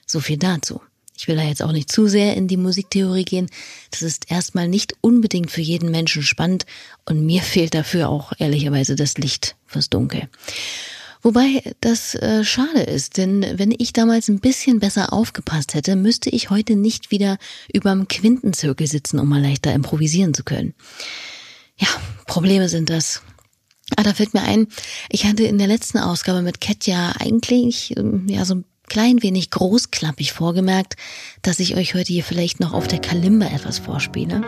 So 0.07 0.19
viel 0.19 0.37
dazu. 0.37 0.81
Ich 1.17 1.27
will 1.27 1.35
da 1.35 1.43
jetzt 1.43 1.63
auch 1.63 1.71
nicht 1.71 1.91
zu 1.91 2.07
sehr 2.07 2.35
in 2.35 2.47
die 2.47 2.57
Musiktheorie 2.57 3.25
gehen. 3.25 3.49
Das 3.91 4.03
ist 4.03 4.31
erstmal 4.31 4.67
nicht 4.67 4.95
unbedingt 5.01 5.51
für 5.51 5.61
jeden 5.61 5.91
Menschen 5.91 6.23
spannend 6.23 6.65
und 7.05 7.25
mir 7.25 7.41
fehlt 7.43 7.73
dafür 7.73 8.09
auch 8.09 8.33
ehrlicherweise 8.39 8.95
das 8.95 9.17
Licht 9.17 9.55
fürs 9.65 9.89
Dunkel. 9.89 10.29
Wobei 11.23 11.63
das 11.81 12.13
äh, 12.15 12.43
schade 12.43 12.83
ist, 12.83 13.17
denn 13.17 13.45
wenn 13.55 13.73
ich 13.75 13.91
damals 13.91 14.29
ein 14.29 14.39
bisschen 14.39 14.79
besser 14.79 15.11
aufgepasst 15.11 15.73
hätte, 15.73 15.95
müsste 15.95 16.29
ich 16.29 16.51
heute 16.51 16.75
nicht 16.75 17.09
wieder 17.09 17.37
überm 17.73 18.07
Quintenzirkel 18.07 18.87
sitzen, 18.87 19.19
um 19.19 19.27
mal 19.27 19.41
leichter 19.41 19.73
improvisieren 19.73 20.35
zu 20.35 20.43
können. 20.43 20.75
Ja, 21.77 21.87
Probleme 22.27 22.69
sind 22.69 22.91
das. 22.91 23.23
Ah, 23.95 24.03
da 24.03 24.13
fällt 24.13 24.35
mir 24.35 24.43
ein, 24.43 24.67
ich 25.09 25.25
hatte 25.25 25.43
in 25.43 25.57
der 25.57 25.67
letzten 25.67 25.97
Ausgabe 25.97 26.41
mit 26.43 26.61
Katja 26.61 27.13
eigentlich 27.19 27.97
ähm, 27.97 28.27
ja 28.29 28.45
so 28.45 28.55
ein 28.55 28.65
klein 28.87 29.21
wenig 29.21 29.51
großklappig 29.51 30.33
vorgemerkt, 30.33 30.95
dass 31.41 31.59
ich 31.59 31.75
euch 31.75 31.93
heute 31.93 32.11
hier 32.11 32.23
vielleicht 32.23 32.59
noch 32.59 32.73
auf 32.73 32.87
der 32.87 32.99
Kalimba 32.99 33.45
etwas 33.47 33.79
vorspiele. 33.79 34.41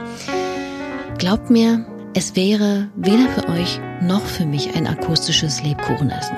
Glaubt 1.18 1.50
mir, 1.50 1.86
es 2.14 2.36
wäre 2.36 2.90
weder 2.96 3.30
für 3.30 3.50
euch 3.50 3.80
noch 4.02 4.26
für 4.26 4.46
mich 4.46 4.76
ein 4.76 4.88
akustisches 4.88 5.62
Lebkuchenessen. 5.62 6.38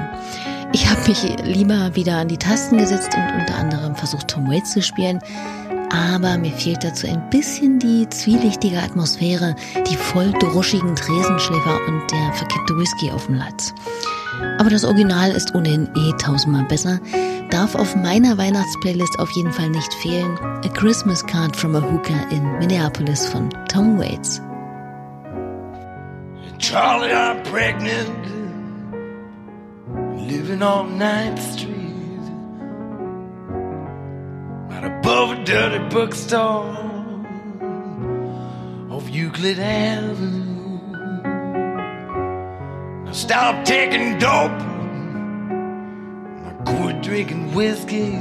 Ich 0.74 0.90
habe 0.90 1.08
mich 1.08 1.24
lieber 1.44 1.96
wieder 1.96 2.18
an 2.18 2.28
die 2.28 2.38
Tasten 2.38 2.78
gesetzt 2.78 3.16
und 3.16 3.40
unter 3.40 3.56
anderem 3.56 3.96
versucht, 3.96 4.28
Tom 4.28 4.50
Waits 4.50 4.72
zu 4.72 4.82
spielen, 4.82 5.20
aber 5.92 6.38
mir 6.38 6.54
fehlt 6.54 6.84
dazu 6.84 7.08
ein 7.08 7.30
bisschen 7.30 7.78
die 7.78 8.08
zwielichtige 8.10 8.80
Atmosphäre, 8.82 9.56
die 9.90 9.96
voll 9.96 10.32
druschigen 10.40 10.96
Tresenschläfer 10.96 11.80
und 11.88 12.10
der 12.12 12.34
verkippte 12.34 12.78
Whisky 12.78 13.12
auf 13.12 13.26
dem 13.26 13.36
Latz. 13.36 13.74
Aber 14.60 14.70
das 14.70 14.84
Original 14.84 15.32
ist 15.32 15.56
ohnehin 15.56 15.90
eh 15.96 16.14
tausendmal 16.18 16.66
besser, 16.66 17.00
darf 17.50 17.76
auf 17.76 17.96
meiner 17.96 18.38
Weihnachtsplaylist 18.38 19.20
auf 19.20 19.32
jeden 19.32 19.52
Fall 19.52 19.70
nicht 19.70 19.94
fehlen. 19.96 20.38
A 20.64 20.68
Christmas 20.70 21.26
Card 21.26 21.56
from 21.56 21.76
a 21.76 21.82
Hooker 21.82 22.30
in 22.32 22.60
Minneapolis 22.60 23.28
von 23.28 23.50
Tom 23.68 23.98
Waits. 23.98 24.42
Charlie, 26.60 27.12
I'm 27.12 27.42
pregnant, 27.44 28.26
living 30.16 30.62
on 30.62 31.00
9th 31.00 31.40
Street, 31.54 31.72
right 34.70 34.84
above 34.84 35.32
a 35.32 35.44
dirty 35.44 35.80
bookstore 35.90 36.78
off 38.92 39.10
Euclid 39.10 39.58
Avenue. 39.58 40.51
Now 43.12 43.18
stop 43.18 43.66
taking 43.66 44.18
dope, 44.20 44.52
I 46.48 46.54
quit 46.64 47.02
drinking 47.02 47.54
whiskey. 47.54 48.16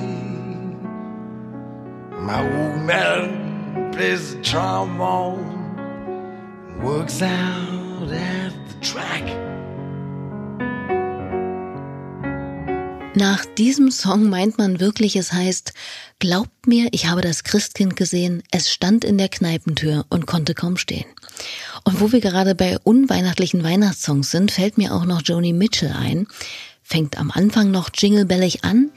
My 2.19 2.43
old 2.43 2.81
man 2.83 3.93
plays 3.93 4.35
the 4.35 4.43
trombone, 4.43 5.47
works 6.83 7.23
out 7.23 8.11
at 8.11 8.53
the 8.67 8.81
track. 8.81 9.23
Nach 13.15 13.45
diesem 13.45 13.93
Song 13.93 14.29
meint 14.29 14.59
man 14.59 14.81
wirklich, 14.81 15.15
es 15.15 15.33
heißt, 15.33 15.73
glaubt 16.19 16.67
mir, 16.67 16.89
ich 16.91 17.07
habe 17.07 17.21
das 17.21 17.45
Christkind 17.45 17.95
gesehen, 17.95 18.43
es 18.51 18.73
stand 18.73 19.05
in 19.05 19.19
der 19.19 19.29
Kneipentür 19.29 20.05
und 20.11 20.27
konnte 20.27 20.55
kaum 20.55 20.77
stehen. 20.77 21.07
Und 21.85 22.01
wo 22.01 22.13
wir 22.13 22.21
gerade 22.21 22.55
bei 22.55 22.79
unweihnachtlichen 22.83 23.65
Weihnachtssongs 23.65 24.31
sind, 24.31 24.51
fällt 24.51 24.79
mir 24.79 24.95
auch 24.95 25.05
noch 25.05 25.23
Joni 25.23 25.53
Mitchell 25.53 25.95
ein. 25.99 26.27
Fängt 26.83 27.19
am 27.19 27.31
Anfang 27.31 27.71
noch 27.71 27.91
jinglebellig 27.95 28.65
an, 28.65 28.91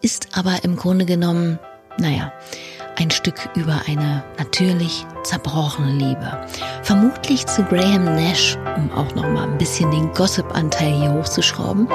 ist 0.00 0.28
aber 0.36 0.64
im 0.64 0.76
Grunde 0.76 1.04
genommen, 1.04 1.58
naja, 1.98 2.32
ein 2.96 3.10
Stück 3.10 3.50
über 3.54 3.82
eine 3.86 4.24
natürlich 4.38 5.04
zerbrochene 5.24 5.92
Liebe. 5.92 6.46
Vermutlich 6.82 7.46
zu 7.46 7.62
Graham 7.64 8.04
Nash, 8.04 8.56
um 8.76 8.90
auch 8.92 9.14
noch 9.14 9.28
mal 9.28 9.48
ein 9.48 9.58
bisschen 9.58 9.90
den 9.90 10.12
Gossip-Anteil 10.12 10.94
hier 11.00 11.12
hochzuschrauben. 11.12 11.88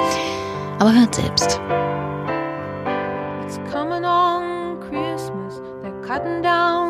Aber 0.78 0.92
hört 0.94 1.14
selbst. 1.14 1.60
It's 3.44 3.58
coming 3.72 4.04
on 4.04 4.80
Christmas. 4.80 5.60
They're 5.82 6.00
cutting 6.02 6.42
down 6.42 6.89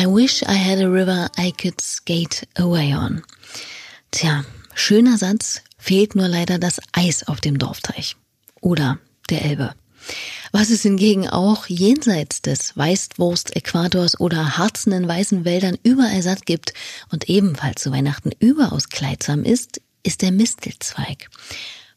I 0.00 0.06
wish 0.06 0.44
I 0.44 0.54
had 0.54 0.80
a 0.80 0.88
river 0.88 1.28
I 1.36 1.50
could 1.50 1.80
skate 1.80 2.46
away 2.56 2.94
on. 2.94 3.24
Tja, 4.12 4.44
schöner 4.72 5.18
Satz, 5.18 5.62
fehlt 5.76 6.14
nur 6.14 6.28
leider 6.28 6.60
das 6.60 6.80
Eis 6.92 7.26
auf 7.26 7.40
dem 7.40 7.58
Dorfteich. 7.58 8.14
Oder 8.60 9.00
der 9.28 9.44
Elbe. 9.44 9.74
Was 10.52 10.70
es 10.70 10.82
hingegen 10.82 11.28
auch 11.28 11.66
jenseits 11.66 12.42
des 12.42 12.76
Weißwurst-Äquators 12.76 14.20
oder 14.20 14.56
harzenden 14.56 15.08
weißen 15.08 15.44
Wäldern 15.44 15.76
überall 15.82 16.22
satt 16.22 16.46
gibt 16.46 16.74
und 17.10 17.28
ebenfalls 17.28 17.82
zu 17.82 17.90
Weihnachten 17.90 18.30
überaus 18.38 18.90
kleidsam 18.90 19.42
ist, 19.42 19.80
ist 20.04 20.22
der 20.22 20.30
Mistelzweig. 20.30 21.28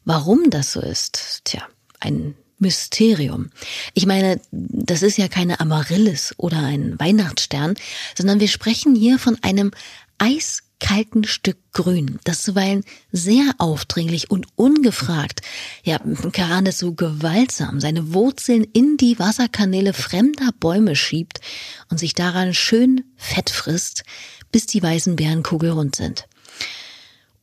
Warum 0.04 0.50
das 0.50 0.72
so 0.72 0.80
ist? 0.80 1.42
Tja, 1.44 1.62
ein 2.00 2.34
Mysterium. 2.62 3.50
Ich 3.92 4.06
meine, 4.06 4.40
das 4.50 5.02
ist 5.02 5.18
ja 5.18 5.28
keine 5.28 5.60
Amaryllis 5.60 6.34
oder 6.38 6.58
ein 6.58 6.98
Weihnachtsstern, 6.98 7.74
sondern 8.16 8.40
wir 8.40 8.48
sprechen 8.48 8.94
hier 8.94 9.18
von 9.18 9.36
einem 9.42 9.72
Eis 10.16 10.62
kalten 10.82 11.24
Stück 11.24 11.58
Grün, 11.72 12.18
das 12.24 12.42
zuweilen 12.42 12.84
sehr 13.12 13.44
aufdringlich 13.58 14.30
und 14.30 14.46
ungefragt, 14.56 15.40
ja, 15.84 16.00
geradezu 16.32 16.94
gewaltsam 16.94 17.80
seine 17.80 18.12
Wurzeln 18.12 18.64
in 18.64 18.96
die 18.96 19.18
Wasserkanäle 19.18 19.92
fremder 19.92 20.50
Bäume 20.58 20.96
schiebt 20.96 21.40
und 21.88 21.98
sich 21.98 22.14
daran 22.14 22.52
schön 22.52 23.04
fett 23.16 23.50
frisst, 23.50 24.02
bis 24.50 24.66
die 24.66 24.82
weißen 24.82 25.16
Bärenkugel 25.16 25.70
rund 25.70 25.94
sind. 25.94 26.26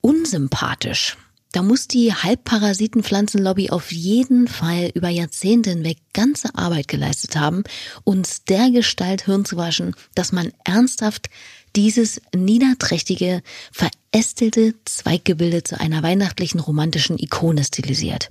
Unsympathisch. 0.02 1.18
Da 1.52 1.64
muss 1.64 1.88
die 1.88 2.14
Halbparasitenpflanzenlobby 2.14 3.72
auf 3.72 3.92
jeden 3.92 4.48
Fall 4.48 4.92
über 4.94 5.10
Jahrzehnte 5.10 5.72
hinweg 5.72 5.98
ganze 6.14 6.54
Arbeit 6.54 6.88
geleistet 6.88 7.36
haben, 7.36 7.64
uns 8.04 8.44
der 8.44 8.70
Gestalt 8.70 9.26
Hirn 9.26 9.46
zu 9.46 9.58
waschen, 9.58 9.96
dass 10.14 10.32
man 10.32 10.52
ernsthaft 10.64 11.30
dieses 11.76 12.22
niederträchtige, 12.36 13.42
verästelte 13.72 14.76
Zweiggebilde 14.86 15.64
zu 15.64 15.80
einer 15.80 16.04
weihnachtlichen 16.04 16.60
romantischen 16.60 17.18
Ikone 17.18 17.64
stilisiert. 17.64 18.30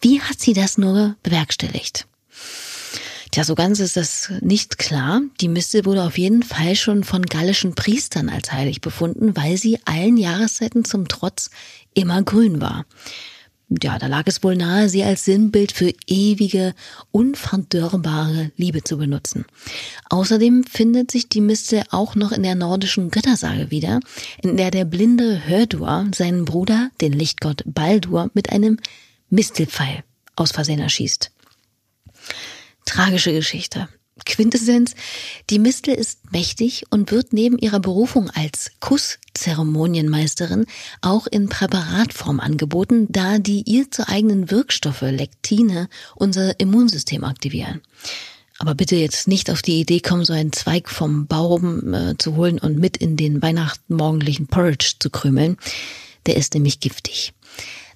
Wie 0.00 0.20
hat 0.20 0.40
sie 0.40 0.52
das 0.52 0.78
nur 0.78 1.14
bewerkstelligt? 1.22 2.06
Tja, 3.36 3.44
so 3.44 3.54
ganz 3.54 3.80
ist 3.80 3.98
das 3.98 4.32
nicht 4.40 4.78
klar. 4.78 5.20
Die 5.42 5.48
Mistel 5.48 5.84
wurde 5.84 6.04
auf 6.04 6.16
jeden 6.16 6.42
Fall 6.42 6.74
schon 6.74 7.04
von 7.04 7.20
gallischen 7.20 7.74
Priestern 7.74 8.30
als 8.30 8.50
heilig 8.50 8.80
befunden, 8.80 9.36
weil 9.36 9.58
sie 9.58 9.78
allen 9.84 10.16
Jahreszeiten 10.16 10.86
zum 10.86 11.06
Trotz 11.06 11.50
immer 11.92 12.22
grün 12.22 12.62
war. 12.62 12.86
Ja, 13.68 13.98
da 13.98 14.06
lag 14.06 14.22
es 14.24 14.42
wohl 14.42 14.56
nahe, 14.56 14.88
sie 14.88 15.04
als 15.04 15.26
Sinnbild 15.26 15.72
für 15.72 15.92
ewige, 16.06 16.74
unverdörrbare 17.10 18.52
Liebe 18.56 18.82
zu 18.84 18.96
benutzen. 18.96 19.44
Außerdem 20.08 20.64
findet 20.64 21.10
sich 21.10 21.28
die 21.28 21.42
Mistel 21.42 21.82
auch 21.90 22.14
noch 22.14 22.32
in 22.32 22.42
der 22.42 22.54
nordischen 22.54 23.10
Göttersage 23.10 23.70
wieder, 23.70 24.00
in 24.40 24.56
der 24.56 24.70
der 24.70 24.86
blinde 24.86 25.46
Hördur 25.46 26.06
seinen 26.14 26.46
Bruder, 26.46 26.88
den 27.02 27.12
Lichtgott 27.12 27.64
Baldur, 27.66 28.30
mit 28.32 28.50
einem 28.50 28.78
Mistelpfeil 29.28 30.04
aus 30.36 30.52
Versehen 30.52 30.80
erschießt. 30.80 31.32
Tragische 32.86 33.32
Geschichte. 33.32 33.88
Quintessenz, 34.24 34.94
die 35.50 35.58
Mistel 35.58 35.94
ist 35.94 36.32
mächtig 36.32 36.84
und 36.88 37.10
wird 37.10 37.34
neben 37.34 37.58
ihrer 37.58 37.80
Berufung 37.80 38.30
als 38.30 38.70
Kusszeremonienmeisterin 38.80 40.64
auch 41.02 41.26
in 41.26 41.50
Präparatform 41.50 42.40
angeboten, 42.40 43.08
da 43.10 43.38
die 43.38 43.62
ihr 43.66 43.90
zu 43.90 44.08
eigenen 44.08 44.50
Wirkstoffe 44.50 45.02
Lektine 45.02 45.88
unser 46.14 46.58
Immunsystem 46.58 47.24
aktivieren. 47.24 47.82
Aber 48.58 48.74
bitte 48.74 48.96
jetzt 48.96 49.28
nicht 49.28 49.50
auf 49.50 49.60
die 49.60 49.80
Idee 49.80 50.00
kommen, 50.00 50.24
so 50.24 50.32
einen 50.32 50.52
Zweig 50.52 50.88
vom 50.88 51.26
Baum 51.26 51.92
äh, 51.92 52.16
zu 52.16 52.36
holen 52.36 52.58
und 52.58 52.78
mit 52.78 52.96
in 52.96 53.18
den 53.18 53.42
Weihnachtenmorgendlichen 53.42 54.46
Porridge 54.46 54.94
zu 54.98 55.10
krümeln. 55.10 55.58
Der 56.24 56.38
ist 56.38 56.54
nämlich 56.54 56.80
giftig 56.80 57.34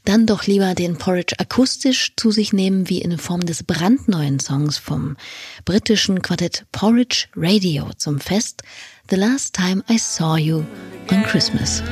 dann 0.04 0.26
doch 0.26 0.46
lieber 0.46 0.74
den 0.74 0.96
Porridge 0.96 1.34
akustisch 1.38 2.12
zu 2.16 2.30
sich 2.30 2.52
nehmen, 2.52 2.88
wie 2.88 3.00
in 3.00 3.18
Form 3.18 3.44
des 3.44 3.62
brandneuen 3.62 4.40
Songs 4.40 4.78
vom 4.78 5.16
britischen 5.64 6.22
Quartett 6.22 6.64
Porridge 6.72 7.26
Radio 7.36 7.90
zum 7.96 8.20
Fest 8.20 8.62
The 9.10 9.16
Last 9.16 9.54
Time 9.54 9.82
I 9.90 9.98
Saw 9.98 10.36
You 10.38 10.64
on 11.10 11.22
Christmas. 11.24 11.82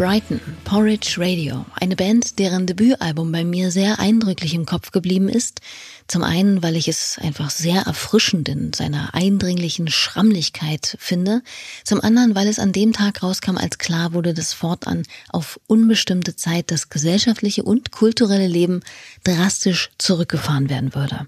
Brighton, 0.00 0.40
Porridge 0.64 1.16
Radio, 1.18 1.66
eine 1.74 1.94
Band, 1.94 2.38
deren 2.38 2.66
Debütalbum 2.66 3.30
bei 3.30 3.44
mir 3.44 3.70
sehr 3.70 3.98
eindrücklich 3.98 4.54
im 4.54 4.64
Kopf 4.64 4.92
geblieben 4.92 5.28
ist. 5.28 5.60
Zum 6.08 6.22
einen, 6.22 6.62
weil 6.62 6.74
ich 6.76 6.88
es 6.88 7.18
einfach 7.20 7.50
sehr 7.50 7.82
erfrischend 7.82 8.48
in 8.48 8.72
seiner 8.72 9.14
eindringlichen 9.14 9.88
Schrammlichkeit 9.88 10.96
finde. 10.98 11.42
Zum 11.84 12.00
anderen, 12.00 12.34
weil 12.34 12.48
es 12.48 12.58
an 12.58 12.72
dem 12.72 12.94
Tag 12.94 13.22
rauskam, 13.22 13.58
als 13.58 13.76
klar 13.76 14.14
wurde, 14.14 14.32
dass 14.32 14.54
fortan 14.54 15.02
auf 15.28 15.60
unbestimmte 15.66 16.34
Zeit 16.34 16.70
das 16.70 16.88
gesellschaftliche 16.88 17.62
und 17.62 17.90
kulturelle 17.90 18.48
Leben 18.48 18.80
drastisch 19.22 19.90
zurückgefahren 19.98 20.70
werden 20.70 20.94
würde. 20.94 21.26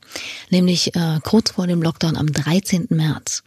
Nämlich 0.49 0.97
äh, 0.97 1.21
kurz 1.23 1.51
vor 1.51 1.67
dem 1.67 1.83
Lockdown 1.83 2.17
am 2.17 2.33
13. 2.33 2.87
März. 2.89 3.43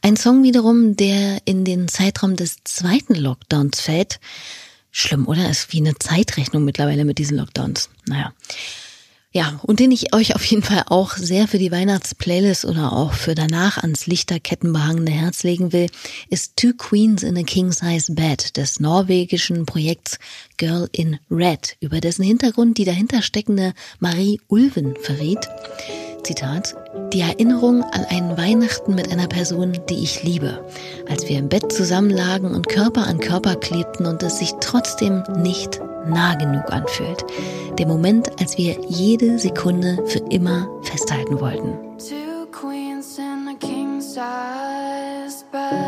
Ein 0.00 0.16
Song 0.16 0.42
wiederum, 0.42 0.96
der 0.96 1.38
in 1.44 1.64
den 1.64 1.88
Zeitraum 1.88 2.36
des 2.36 2.58
zweiten 2.64 3.14
Lockdowns 3.14 3.80
fällt. 3.80 4.20
Schlimm, 4.90 5.26
oder? 5.26 5.50
Ist 5.50 5.72
wie 5.72 5.78
eine 5.80 5.98
Zeitrechnung 5.98 6.64
mittlerweile 6.64 7.04
mit 7.04 7.18
diesen 7.18 7.36
Lockdowns. 7.36 7.90
Naja. 8.06 8.32
Ja, 9.38 9.60
und 9.62 9.78
den 9.78 9.92
ich 9.92 10.12
euch 10.16 10.34
auf 10.34 10.44
jeden 10.46 10.64
Fall 10.64 10.82
auch 10.88 11.12
sehr 11.12 11.46
für 11.46 11.58
die 11.58 11.70
Weihnachtsplaylist 11.70 12.64
oder 12.64 12.92
auch 12.92 13.12
für 13.12 13.36
danach 13.36 13.78
ans 13.78 14.08
Lichterketten 14.08 14.72
behangene 14.72 15.12
Herz 15.12 15.44
legen 15.44 15.72
will, 15.72 15.86
ist 16.28 16.56
Two 16.56 16.72
Queens 16.76 17.22
in 17.22 17.38
a 17.38 17.44
King 17.44 17.70
Size 17.70 18.12
Bed 18.14 18.56
des 18.56 18.80
norwegischen 18.80 19.64
Projekts 19.64 20.18
Girl 20.56 20.88
in 20.90 21.20
Red, 21.30 21.76
über 21.78 22.00
dessen 22.00 22.24
Hintergrund 22.24 22.78
die 22.78 22.84
dahinter 22.84 23.22
steckende 23.22 23.74
Marie 24.00 24.40
Ulven 24.48 24.96
verriet. 25.00 25.48
Zitat, 26.24 26.74
die 27.12 27.20
Erinnerung 27.20 27.84
an 27.84 28.06
einen 28.06 28.36
Weihnachten 28.36 28.96
mit 28.96 29.12
einer 29.12 29.28
Person, 29.28 29.78
die 29.88 30.02
ich 30.02 30.24
liebe, 30.24 30.66
als 31.08 31.28
wir 31.28 31.38
im 31.38 31.48
Bett 31.48 31.70
zusammenlagen 31.70 32.56
und 32.56 32.68
Körper 32.68 33.06
an 33.06 33.20
Körper 33.20 33.54
klebten 33.54 34.04
und 34.04 34.20
es 34.24 34.40
sich 34.40 34.50
trotzdem 34.60 35.22
nicht 35.36 35.80
nah 36.06 36.34
genug 36.34 36.70
anfühlt. 36.70 37.24
Der 37.78 37.86
Moment, 37.86 38.40
als 38.40 38.58
wir 38.58 38.76
jede 38.88 39.38
Sekunde 39.38 39.98
für 40.06 40.20
immer 40.30 40.68
festhalten 40.82 41.40
wollten. 41.40 41.78
Two 41.98 42.46
queens 42.52 43.18
in 43.18 43.48
a 43.48 43.54
king 43.58 44.00
size 44.00 45.44
bed. 45.50 45.87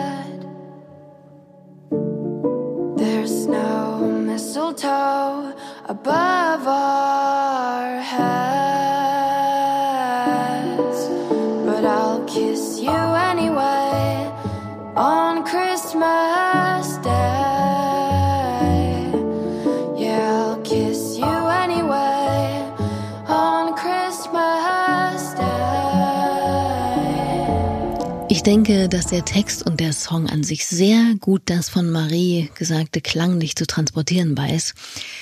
Denke, 28.50 28.88
dass 28.88 29.06
der 29.06 29.24
Text 29.24 29.64
und 29.64 29.78
der 29.78 29.92
Song 29.92 30.28
an 30.28 30.42
sich 30.42 30.66
sehr 30.66 31.14
gut 31.20 31.42
das 31.44 31.68
von 31.68 31.88
Marie 31.88 32.50
gesagte 32.56 33.00
klanglich 33.00 33.54
zu 33.54 33.64
transportieren 33.64 34.36
weiß. 34.36 34.74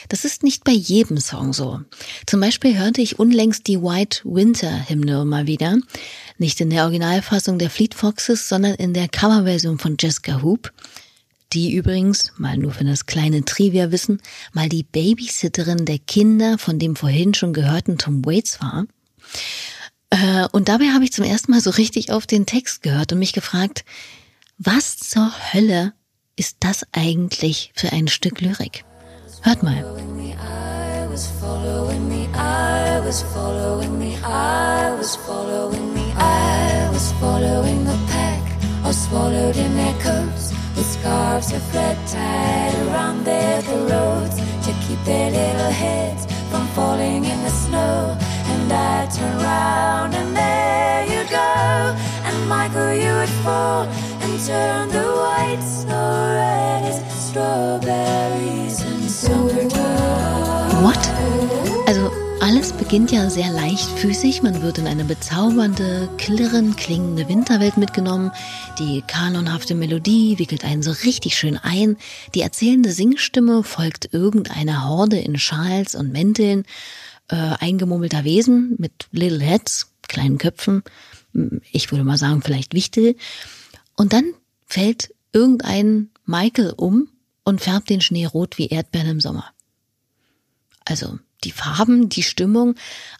Das 0.08 0.24
ist 0.24 0.42
nicht 0.42 0.64
bei 0.64 0.72
jedem 0.72 1.18
Song 1.18 1.52
so. 1.52 1.82
Zum 2.24 2.40
Beispiel 2.40 2.78
hörte 2.78 3.02
ich 3.02 3.18
unlängst 3.18 3.66
die 3.66 3.82
White 3.82 4.22
Winter 4.24 4.88
Hymne 4.88 5.26
mal 5.26 5.46
wieder. 5.46 5.76
Nicht 6.38 6.58
in 6.62 6.70
der 6.70 6.84
Originalfassung 6.84 7.58
der 7.58 7.68
Fleet 7.68 7.94
Foxes, 7.94 8.48
sondern 8.48 8.76
in 8.76 8.94
der 8.94 9.08
Coverversion 9.08 9.78
von 9.78 9.96
Jessica 10.00 10.40
Hoop. 10.40 10.72
Die 11.52 11.74
übrigens, 11.74 12.32
mal 12.38 12.56
nur 12.56 12.72
für 12.72 12.84
das 12.84 13.04
kleine 13.04 13.44
Trivia 13.44 13.92
wissen, 13.92 14.22
mal 14.54 14.70
die 14.70 14.84
Babysitterin 14.84 15.84
der 15.84 15.98
Kinder 15.98 16.56
von 16.56 16.78
dem 16.78 16.96
vorhin 16.96 17.34
schon 17.34 17.52
gehörten 17.52 17.98
Tom 17.98 18.24
Waits 18.24 18.62
war. 18.62 18.86
Äh, 20.18 20.48
Und 20.52 20.68
dabei 20.68 20.86
habe 20.92 21.04
ich 21.04 21.12
zum 21.12 21.24
ersten 21.24 21.52
Mal 21.52 21.60
so 21.60 21.70
richtig 21.70 22.10
auf 22.12 22.26
den 22.26 22.46
Text 22.46 22.82
gehört 22.82 23.12
und 23.12 23.18
mich 23.18 23.32
gefragt, 23.32 23.84
Was 24.58 24.96
zur 24.96 25.30
Hölle 25.52 25.92
ist 26.36 26.56
das 26.60 26.84
eigentlich 26.92 27.72
für 27.74 27.92
ein 27.92 28.08
Stück 28.08 28.40
Lyrik? 28.40 28.84
Hört 29.42 29.62
mal. 29.62 29.84
From 46.50 46.66
falling 46.68 47.24
in 47.24 47.44
the 47.44 47.50
snow. 47.50 48.27
And 48.70 48.76
I 48.76 49.06
turn 49.10 49.38
round 49.38 50.14
and 50.14 50.36
there 50.36 51.06
you 51.06 51.26
go, 51.30 51.96
and 52.26 52.48
Michael, 52.50 52.92
you 52.92 53.14
would 53.14 53.28
fall 53.42 53.84
and 54.20 54.46
turn 54.46 54.90
the 54.90 55.08
white 55.08 55.62
snow 55.62 56.34
red 56.34 56.84
as 56.84 57.28
strawberries 57.30 58.82
in 58.82 59.08
summertime. 59.08 60.84
What? 60.84 60.98
Also 61.86 62.12
alles 62.42 62.74
beginnt 62.74 63.10
ja 63.10 63.30
sehr 63.30 63.50
leichtfüßig. 63.50 64.42
Man 64.42 64.60
wird 64.60 64.76
in 64.76 64.86
eine 64.86 65.04
bezaubernde, 65.04 66.10
klirrend 66.18 66.76
klingende 66.76 67.26
Winterwelt 67.26 67.78
mitgenommen. 67.78 68.32
Die 68.78 69.02
kanonhafte 69.06 69.74
Melodie 69.74 70.38
wickelt 70.38 70.62
einen 70.64 70.82
so 70.82 70.90
richtig 70.90 71.38
schön 71.38 71.56
ein. 71.56 71.96
Die 72.34 72.42
erzählende 72.42 72.92
Singstimme 72.92 73.62
folgt 73.62 74.12
irgendeiner 74.12 74.86
Horde 74.86 75.18
in 75.18 75.38
Schals 75.38 75.94
und 75.94 76.12
Mänteln, 76.12 76.64
äh, 77.28 77.36
eingemummelter 77.36 78.24
Wesen 78.24 78.74
mit 78.78 79.08
Little 79.12 79.40
Heads, 79.40 79.92
kleinen 80.08 80.38
Köpfen. 80.38 80.82
Ich 81.72 81.90
würde 81.90 82.04
mal 82.04 82.18
sagen, 82.18 82.42
vielleicht 82.42 82.74
Wichtel. 82.74 83.16
Und 83.96 84.12
dann 84.12 84.32
fällt 84.66 85.14
irgendein 85.32 86.10
Michael 86.24 86.72
um 86.76 87.08
und 87.44 87.60
färbt 87.60 87.90
den 87.90 88.00
Schnee 88.00 88.26
rot 88.26 88.58
wie 88.58 88.68
Erdbeeren 88.68 89.10
im 89.10 89.20
Sommer. 89.20 89.46
Also 90.84 91.18
die 91.44 91.52
Farben, 91.52 92.08
die 92.08 92.22
Stimmung, 92.22 92.74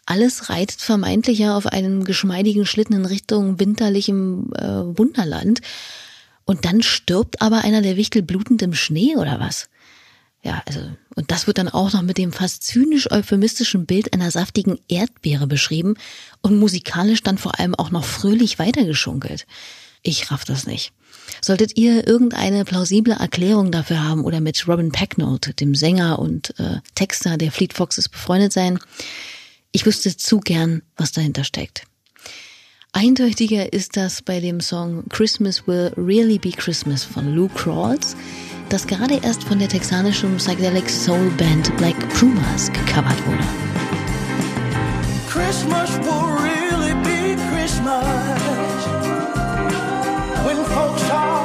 alles 0.05 0.49
reitet 0.49 0.81
vermeintlich 0.81 1.39
ja 1.39 1.55
auf 1.55 1.67
einem 1.67 2.03
geschmeidigen 2.03 2.65
Schlitten 2.65 2.95
in 2.95 3.05
Richtung 3.05 3.59
winterlichem 3.59 4.51
äh, 4.53 4.97
Wunderland. 4.97 5.61
Und 6.45 6.65
dann 6.65 6.81
stirbt 6.81 7.41
aber 7.41 7.63
einer 7.63 7.81
der 7.81 7.95
Wichtel 7.95 8.23
blutend 8.23 8.61
im 8.61 8.73
Schnee 8.73 9.15
oder 9.15 9.39
was? 9.39 9.69
Ja, 10.41 10.63
also, 10.65 10.79
und 11.15 11.31
das 11.31 11.47
wird 11.47 11.57
dann 11.57 11.67
auch 11.67 11.91
noch 11.91 12.01
mit 12.01 12.17
dem 12.17 12.31
fast 12.31 12.63
zynisch 12.63 13.11
euphemistischen 13.11 13.85
Bild 13.85 14.13
einer 14.13 14.31
saftigen 14.31 14.79
Erdbeere 14.87 15.47
beschrieben 15.47 15.95
und 16.41 16.57
musikalisch 16.57 17.23
dann 17.23 17.37
vor 17.37 17.59
allem 17.59 17.75
auch 17.75 17.91
noch 17.91 18.05
fröhlich 18.05 18.57
weitergeschunkelt. 18.57 19.45
Ich 20.01 20.31
raff 20.31 20.45
das 20.45 20.65
nicht. 20.65 20.93
Solltet 21.41 21.77
ihr 21.77 22.07
irgendeine 22.07 22.63
plausible 22.63 23.13
Erklärung 23.13 23.71
dafür 23.71 24.01
haben 24.01 24.23
oder 24.23 24.39
mit 24.39 24.65
Robin 24.65 24.91
Pecknold, 24.91 25.59
dem 25.59 25.75
Sänger 25.75 26.19
und 26.19 26.57
äh, 26.57 26.79
Texter 26.95 27.37
der 27.37 27.51
Fleet 27.51 27.73
Foxes, 27.73 28.07
befreundet 28.07 28.53
sein, 28.53 28.79
ich 29.71 29.85
wüsste 29.85 30.15
zu 30.15 30.39
gern, 30.39 30.81
was 30.95 31.11
dahinter 31.11 31.43
steckt. 31.43 31.83
Eindeutiger 32.91 33.71
ist 33.71 33.97
das 33.97 34.23
bei 34.23 34.39
dem 34.39 34.61
Song 34.61 35.07
Christmas 35.09 35.67
Will 35.67 35.93
Really 35.95 36.39
Be 36.39 36.49
Christmas 36.49 37.03
von 37.03 37.35
Lou 37.35 37.47
Crawls, 37.49 38.15
das 38.69 38.85
gerade 38.85 39.15
erst 39.15 39.43
von 39.43 39.59
der 39.59 39.67
texanischen 39.67 40.37
Psychedelic 40.37 40.89
Soul 40.89 41.29
Band 41.37 41.75
Black 41.77 41.95
Pumas 42.19 42.71
gecovert 42.71 43.25
wurde. 43.25 43.43
Christmas 45.27 45.97
will 45.99 46.37
really 46.41 46.93
be 47.03 47.35
Christmas 47.51 48.05
when 50.45 50.63
folks 50.65 51.09
are 51.09 51.38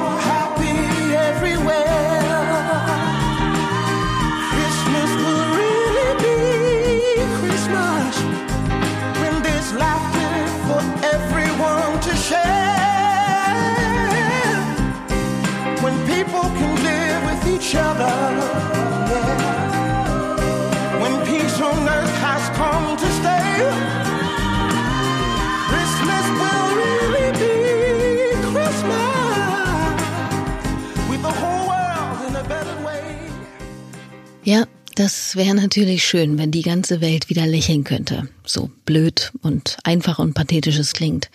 das 34.95 35.37
wäre 35.37 35.55
natürlich 35.55 36.05
schön, 36.05 36.39
wenn 36.39 36.51
die 36.51 36.63
ganze 36.63 37.01
Welt 37.01 37.29
wieder 37.29 37.47
lächeln 37.47 37.85
könnte. 37.85 38.29
So 38.45 38.71
blöd 38.85 39.33
und 39.43 39.77
einfach 39.85 40.19
und 40.19 40.35
pathetisch 40.35 40.79
es 40.79 40.93
klingt. 40.93 41.31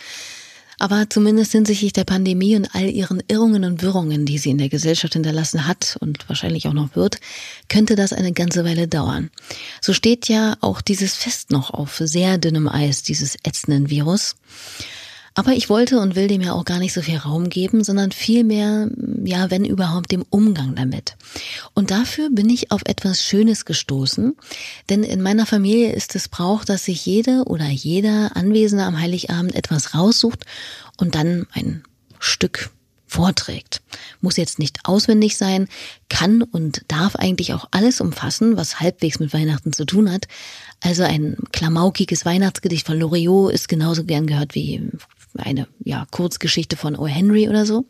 Aber 0.82 1.10
zumindest 1.10 1.52
hinsichtlich 1.52 1.92
der 1.92 2.06
Pandemie 2.06 2.56
und 2.56 2.74
all 2.74 2.90
ihren 2.90 3.22
Irrungen 3.28 3.66
und 3.66 3.82
Wirrungen, 3.82 4.26
die 4.26 4.38
sie 4.38 4.50
in 4.50 4.58
der 4.58 4.70
Gesellschaft 4.70 5.14
hinterlassen 5.14 5.68
hat 5.68 5.98
und 6.00 6.28
wahrscheinlich 6.30 6.68
auch 6.70 6.74
noch 6.74 6.96
wird, 6.96 7.20
könnte 7.68 7.98
das 7.98 8.14
eine 8.14 8.32
ganze 8.32 8.64
Weile 8.64 8.88
dauern. 8.88 9.30
So 9.82 9.94
steht 9.94 10.30
ja 10.30 10.56
auch 10.62 10.80
dieses 10.80 11.16
Fest 11.16 11.52
noch 11.52 11.72
auf 11.72 11.98
sehr 11.98 12.38
dünnem 12.38 12.70
Eis, 12.70 13.04
dieses 13.04 13.36
ätzenden 13.44 13.90
Virus. 13.90 14.38
Aber 15.36 15.54
ich 15.54 15.70
wollte 15.70 16.00
und 16.00 16.16
will 16.16 16.28
dem 16.28 16.42
ja 16.42 16.54
auch 16.54 16.66
gar 16.66 16.80
nicht 16.80 16.94
so 16.94 17.02
viel 17.02 17.18
Raum 17.18 17.50
geben, 17.50 17.84
sondern 17.84 18.12
vielmehr, 18.12 18.90
ja, 19.24 19.52
wenn 19.52 19.66
überhaupt, 19.66 20.12
dem 20.12 20.26
Umgang 20.30 20.76
damit. 20.76 21.16
Und 21.74 21.92
dafür 21.92 22.30
bin 22.32 22.50
ich 22.50 22.72
auf 22.72 22.82
etwas 22.86 23.24
Schönes 23.24 23.66
gestoßen, 23.66 24.36
denn 24.90 25.04
in 25.04 25.22
meiner 25.22 25.46
Familie 25.46 25.94
ist 25.94 26.16
es 26.16 26.28
Brauch, 26.28 26.66
dass 26.66 26.86
sich 26.86 27.06
jede 27.06 27.44
oder 27.46 27.68
jeder 27.68 28.36
Anwesende 28.36 28.84
am 28.84 29.00
Heiligabend 29.00 29.56
etwas 29.56 29.94
raussucht 29.94 30.46
und 30.98 31.16
dann 31.16 31.48
ein 31.54 31.84
Stück 32.20 32.72
vorträgt. 33.10 33.82
Muss 34.22 34.38
jetzt 34.38 34.60
nicht 34.60 34.80
auswendig 34.84 35.36
sein, 35.36 35.68
kann 36.10 36.44
und 36.44 36.84
darf 36.88 37.16
eigentlich 37.16 37.54
auch 37.54 37.68
alles 37.72 38.02
umfassen, 38.02 38.56
was 38.56 38.80
halbwegs 38.80 39.20
mit 39.20 39.34
Weihnachten 39.34 39.74
zu 39.74 39.86
tun 39.86 40.12
hat. 40.12 40.28
Also 40.82 41.04
ein 41.04 41.38
klamaukiges 41.52 42.24
Weihnachtsgedicht 42.26 42.86
von 42.86 43.00
Loriot 43.00 43.52
ist 43.52 43.68
genauso 43.68 44.04
gern 44.04 44.28
gehört 44.28 44.54
wie 44.56 44.90
eine 45.38 45.68
ja, 45.84 46.06
Kurzgeschichte 46.12 46.76
von 46.76 46.96
O. 46.96 47.08
Henry 47.08 47.50
oder 47.50 47.66
so. 47.66 47.86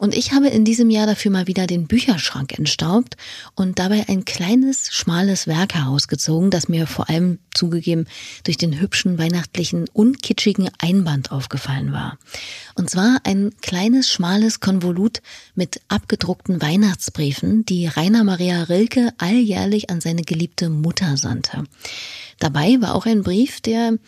Und 0.00 0.16
ich 0.16 0.32
habe 0.32 0.48
in 0.48 0.64
diesem 0.64 0.88
Jahr 0.88 1.06
dafür 1.06 1.30
mal 1.30 1.46
wieder 1.46 1.66
den 1.66 1.86
Bücherschrank 1.86 2.58
entstaubt 2.58 3.18
und 3.54 3.78
dabei 3.78 4.08
ein 4.08 4.24
kleines, 4.24 4.90
schmales 4.90 5.46
Werk 5.46 5.74
herausgezogen, 5.74 6.50
das 6.50 6.70
mir 6.70 6.86
vor 6.86 7.10
allem 7.10 7.38
zugegeben 7.52 8.06
durch 8.44 8.56
den 8.56 8.80
hübschen, 8.80 9.18
weihnachtlichen, 9.18 9.90
unkitschigen 9.92 10.70
Einband 10.78 11.32
aufgefallen 11.32 11.92
war. 11.92 12.16
Und 12.76 12.88
zwar 12.88 13.18
ein 13.24 13.50
kleines, 13.60 14.10
schmales 14.10 14.60
Konvolut 14.60 15.20
mit 15.54 15.82
abgedruckten 15.88 16.62
Weihnachtsbriefen, 16.62 17.66
die 17.66 17.86
Rainer 17.86 18.24
Maria 18.24 18.62
Rilke 18.62 19.12
alljährlich 19.18 19.90
an 19.90 20.00
seine 20.00 20.22
geliebte 20.22 20.70
Mutter 20.70 21.18
sandte. 21.18 21.64
Dabei 22.38 22.78
war 22.80 22.94
auch 22.94 23.04
ein 23.04 23.22
Brief, 23.22 23.60
der 23.60 23.98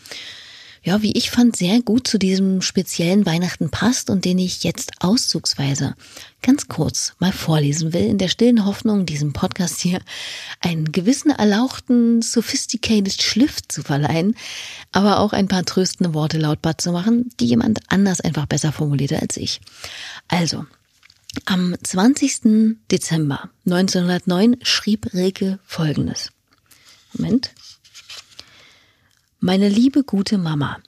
ja, 0.85 1.01
wie 1.01 1.13
ich 1.13 1.31
fand, 1.31 1.57
sehr 1.57 1.81
gut 1.81 2.09
zu 2.09 2.19
diesem 2.19 2.61
speziellen 2.61 3.25
Weihnachten 3.25 3.71
passt 3.71 4.11
und 4.11 4.25
den 4.25 4.39
ich 4.39 4.65
jetzt 4.65 4.93
auszugsweise 5.01 5.95
ganz 6.43 6.67
kurz 6.67 7.15
mal 7.21 7.33
vorlesen 7.33 7.93
will, 7.93 8.05
in 8.05 8.19
der 8.19 8.29
stillen 8.29 8.67
Hoffnung, 8.67 9.07
diesem 9.07 9.33
Podcast 9.33 9.81
hier 9.81 10.01
einen 10.61 10.91
gewissen 10.91 11.31
erlauchten, 11.31 12.21
sophisticated 12.21 13.23
Schliff 13.23 13.61
zu 13.69 13.83
verleihen, 13.83 14.35
aber 14.91 15.21
auch 15.21 15.33
ein 15.33 15.47
paar 15.47 15.65
tröstende 15.65 16.15
Worte 16.15 16.39
lautbar 16.39 16.79
zu 16.79 16.91
machen, 16.91 17.31
die 17.39 17.47
jemand 17.47 17.81
anders 17.89 18.21
einfach 18.21 18.47
besser 18.47 18.73
formulierte 18.73 19.23
als 19.23 19.37
ich. 19.37 19.61
Also, 20.27 20.65
am 21.47 21.77
20. 21.83 22.77
Dezember 22.91 23.51
1909 23.67 24.57
schrieb 24.63 25.15
Rilke 25.15 25.61
Folgendes. 25.65 26.31
Moment. 27.15 27.53
Meine 29.45 29.69
liebe 29.69 30.05
gute 30.05 30.39
Mama, 30.39 30.79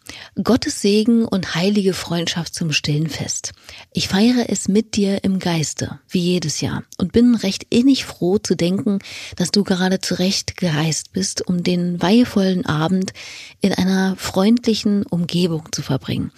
Gottes 0.40 0.80
Segen 0.80 1.24
und 1.24 1.56
heilige 1.56 1.92
Freundschaft 1.92 2.54
zum 2.54 2.70
stillen 2.70 3.08
Fest. 3.08 3.50
Ich 3.92 4.06
feiere 4.06 4.48
es 4.48 4.68
mit 4.68 4.94
dir 4.94 5.24
im 5.24 5.40
Geiste, 5.40 5.98
wie 6.08 6.20
jedes 6.20 6.60
Jahr, 6.60 6.84
und 6.96 7.10
bin 7.10 7.34
recht 7.34 7.66
innig 7.70 8.04
froh 8.04 8.38
zu 8.38 8.54
denken, 8.54 9.00
dass 9.34 9.50
du 9.50 9.64
gerade 9.64 10.00
zurecht 10.00 10.56
gereist 10.56 11.12
bist, 11.12 11.44
um 11.44 11.64
den 11.64 12.00
weihevollen 12.00 12.64
Abend 12.64 13.12
in 13.60 13.72
einer 13.72 14.14
freundlichen 14.14 15.04
Umgebung 15.04 15.72
zu 15.72 15.82
verbringen. 15.82 16.30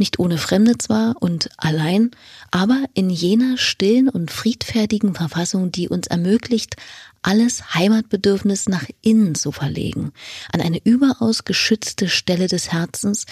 nicht 0.00 0.20
ohne 0.20 0.38
Fremde 0.38 0.78
zwar 0.78 1.16
und 1.20 1.50
allein, 1.56 2.12
aber 2.50 2.84
in 2.94 3.10
jener 3.10 3.58
stillen 3.58 4.08
und 4.08 4.30
friedfertigen 4.30 5.14
Verfassung, 5.14 5.72
die 5.72 5.88
uns 5.88 6.06
ermöglicht, 6.06 6.76
alles 7.22 7.74
Heimatbedürfnis 7.74 8.68
nach 8.68 8.84
innen 9.02 9.34
zu 9.34 9.52
verlegen, 9.52 10.12
an 10.52 10.60
eine 10.60 10.80
überaus 10.84 11.44
geschützte 11.44 12.08
Stelle 12.08 12.46
des 12.46 12.72
Herzens, 12.72 13.26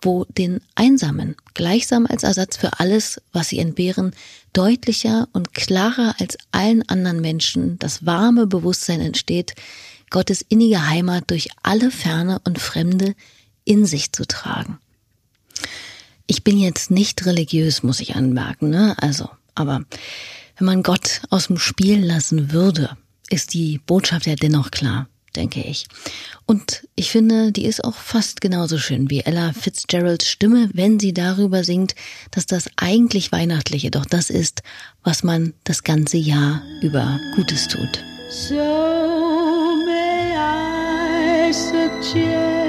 wo 0.00 0.24
den 0.24 0.60
Einsamen 0.74 1.36
gleichsam 1.54 2.06
als 2.06 2.22
Ersatz 2.22 2.56
für 2.56 2.80
alles, 2.80 3.20
was 3.32 3.48
sie 3.48 3.58
entbehren, 3.58 4.12
deutlicher 4.52 5.28
und 5.32 5.54
klarer 5.54 6.14
als 6.18 6.36
allen 6.52 6.88
anderen 6.88 7.20
Menschen 7.20 7.78
das 7.78 8.04
warme 8.06 8.46
Bewusstsein 8.46 9.00
entsteht, 9.00 9.54
Gottes 10.10 10.44
innige 10.48 10.88
Heimat 10.88 11.30
durch 11.30 11.50
alle 11.62 11.90
Ferne 11.90 12.40
und 12.44 12.58
Fremde 12.58 13.14
in 13.64 13.84
sich 13.84 14.12
zu 14.12 14.26
tragen. 14.26 14.78
Ich 16.26 16.44
bin 16.44 16.58
jetzt 16.58 16.90
nicht 16.90 17.24
religiös, 17.26 17.82
muss 17.82 18.00
ich 18.00 18.16
anmerken, 18.16 18.70
ne? 18.70 18.94
Also, 18.98 19.28
aber 19.54 19.82
wenn 20.56 20.66
man 20.66 20.82
Gott 20.82 21.22
aus 21.30 21.46
dem 21.46 21.58
Spiel 21.58 22.04
lassen 22.04 22.52
würde, 22.52 22.96
ist 23.30 23.54
die 23.54 23.80
Botschaft 23.86 24.26
ja 24.26 24.34
dennoch 24.34 24.70
klar, 24.70 25.08
denke 25.36 25.60
ich. 25.60 25.86
Und 26.46 26.86
ich 26.94 27.10
finde, 27.10 27.52
die 27.52 27.64
ist 27.64 27.84
auch 27.84 27.96
fast 27.96 28.40
genauso 28.40 28.78
schön 28.78 29.10
wie 29.10 29.20
Ella 29.20 29.52
Fitzgeralds 29.52 30.28
Stimme, 30.28 30.70
wenn 30.72 30.98
sie 30.98 31.12
darüber 31.12 31.64
singt, 31.64 31.94
dass 32.30 32.46
das 32.46 32.68
eigentlich 32.76 33.32
Weihnachtliche 33.32 33.90
doch 33.90 34.06
das 34.06 34.30
ist, 34.30 34.62
was 35.02 35.22
man 35.22 35.54
das 35.64 35.84
ganze 35.84 36.16
Jahr 36.16 36.62
über 36.82 37.18
Gutes 37.36 37.68
tut. 37.68 38.02
So 38.30 38.54
may 39.86 40.34
I 40.36 41.52
suggest 41.52 42.67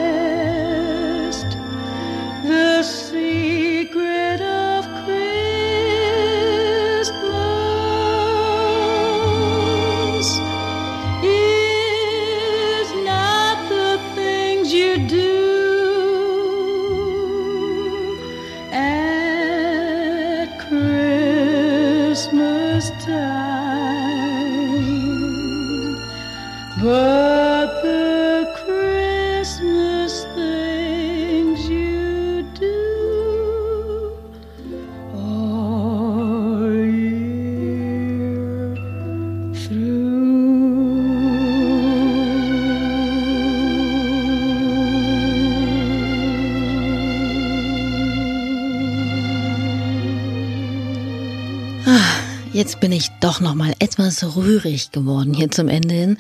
Jetzt 52.69 52.81
bin 52.81 52.91
ich 52.91 53.09
doch 53.19 53.39
noch 53.39 53.55
mal 53.55 53.73
etwas 53.79 54.35
rührig 54.35 54.91
geworden 54.91 55.33
hier 55.33 55.49
zum 55.49 55.69
Ende 55.69 55.95
hin, 55.95 56.17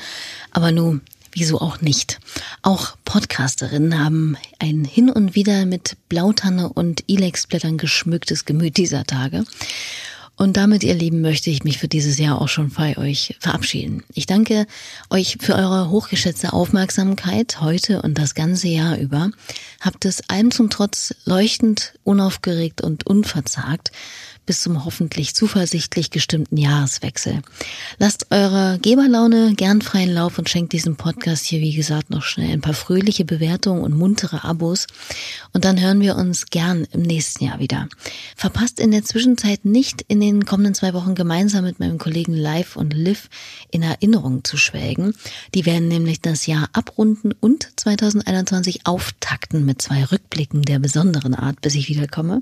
aber 0.49 0.71
nun 0.71 1.01
wieso 1.31 1.61
auch 1.61 1.79
nicht? 1.79 2.19
Auch 2.63 2.97
Podcasterinnen 3.05 4.03
haben 4.03 4.35
ein 4.57 4.83
hin 4.83 5.11
und 5.11 5.35
wieder 5.35 5.67
mit 5.67 5.95
Blautanne 6.09 6.69
und 6.69 7.03
Ilexblättern 7.05 7.77
geschmücktes 7.77 8.45
Gemüt 8.45 8.77
dieser 8.77 9.03
Tage. 9.03 9.43
Und 10.37 10.57
damit, 10.57 10.83
ihr 10.83 10.95
Lieben, 10.95 11.21
möchte 11.21 11.51
ich 11.51 11.63
mich 11.65 11.77
für 11.77 11.87
dieses 11.87 12.17
Jahr 12.17 12.41
auch 12.41 12.47
schon 12.47 12.71
bei 12.71 12.97
euch 12.97 13.35
verabschieden. 13.39 14.03
Ich 14.15 14.25
danke 14.25 14.65
euch 15.11 15.37
für 15.39 15.53
eure 15.53 15.91
hochgeschätzte 15.91 16.53
Aufmerksamkeit 16.53 17.61
heute 17.61 18.01
und 18.01 18.17
das 18.17 18.33
ganze 18.33 18.69
Jahr 18.69 18.97
über. 18.97 19.29
Habt 19.81 20.03
es 20.05 20.27
allem 20.29 20.49
zum 20.49 20.71
Trotz 20.71 21.13
leuchtend, 21.25 21.93
unaufgeregt 22.05 22.81
und 22.81 23.05
unverzagt 23.05 23.91
bis 24.49 24.61
zum 24.61 24.83
hoffentlich 24.83 25.35
zuversichtlich 25.35 26.09
gestimmten 26.09 26.57
Jahreswechsel. 26.57 27.43
Lasst 27.99 28.31
eure 28.31 28.79
Geberlaune 28.81 29.53
gern 29.53 29.83
freien 29.83 30.11
Lauf 30.11 30.39
und 30.39 30.49
schenkt 30.49 30.73
diesem 30.73 30.95
Podcast 30.95 31.45
hier, 31.45 31.61
wie 31.61 31.75
gesagt, 31.75 32.09
noch 32.09 32.23
schnell 32.23 32.51
ein 32.51 32.61
paar 32.61 32.73
fröhliche 32.73 33.25
Bewertungen 33.25 33.83
und 33.83 33.95
muntere 33.95 34.43
Abos. 34.43 34.87
Und 35.53 35.65
dann 35.65 35.79
hören 35.79 36.01
wir 36.01 36.15
uns 36.15 36.47
gern 36.47 36.87
im 36.93 37.03
nächsten 37.03 37.45
Jahr 37.45 37.59
wieder. 37.59 37.89
Verpasst 38.35 38.79
in 38.79 38.89
der 38.89 39.03
Zwischenzeit 39.03 39.65
nicht 39.65 40.03
in 40.07 40.19
den 40.19 40.45
kommenden 40.45 40.73
zwei 40.73 40.95
Wochen 40.95 41.13
gemeinsam 41.13 41.63
mit 41.63 41.79
meinem 41.79 41.99
Kollegen 41.99 42.33
Live 42.33 42.75
und 42.75 42.95
Liv 42.95 43.29
in 43.69 43.83
Erinnerung 43.83 44.43
zu 44.43 44.57
schwelgen. 44.57 45.13
Die 45.53 45.67
werden 45.67 45.87
nämlich 45.87 46.21
das 46.21 46.47
Jahr 46.47 46.69
abrunden 46.73 47.35
und 47.39 47.69
2021 47.75 48.87
auftakten 48.87 49.63
mit 49.63 49.79
zwei 49.79 50.05
Rückblicken 50.05 50.63
der 50.63 50.79
besonderen 50.79 51.35
Art, 51.35 51.61
bis 51.61 51.75
ich 51.75 51.87
wiederkomme. 51.87 52.41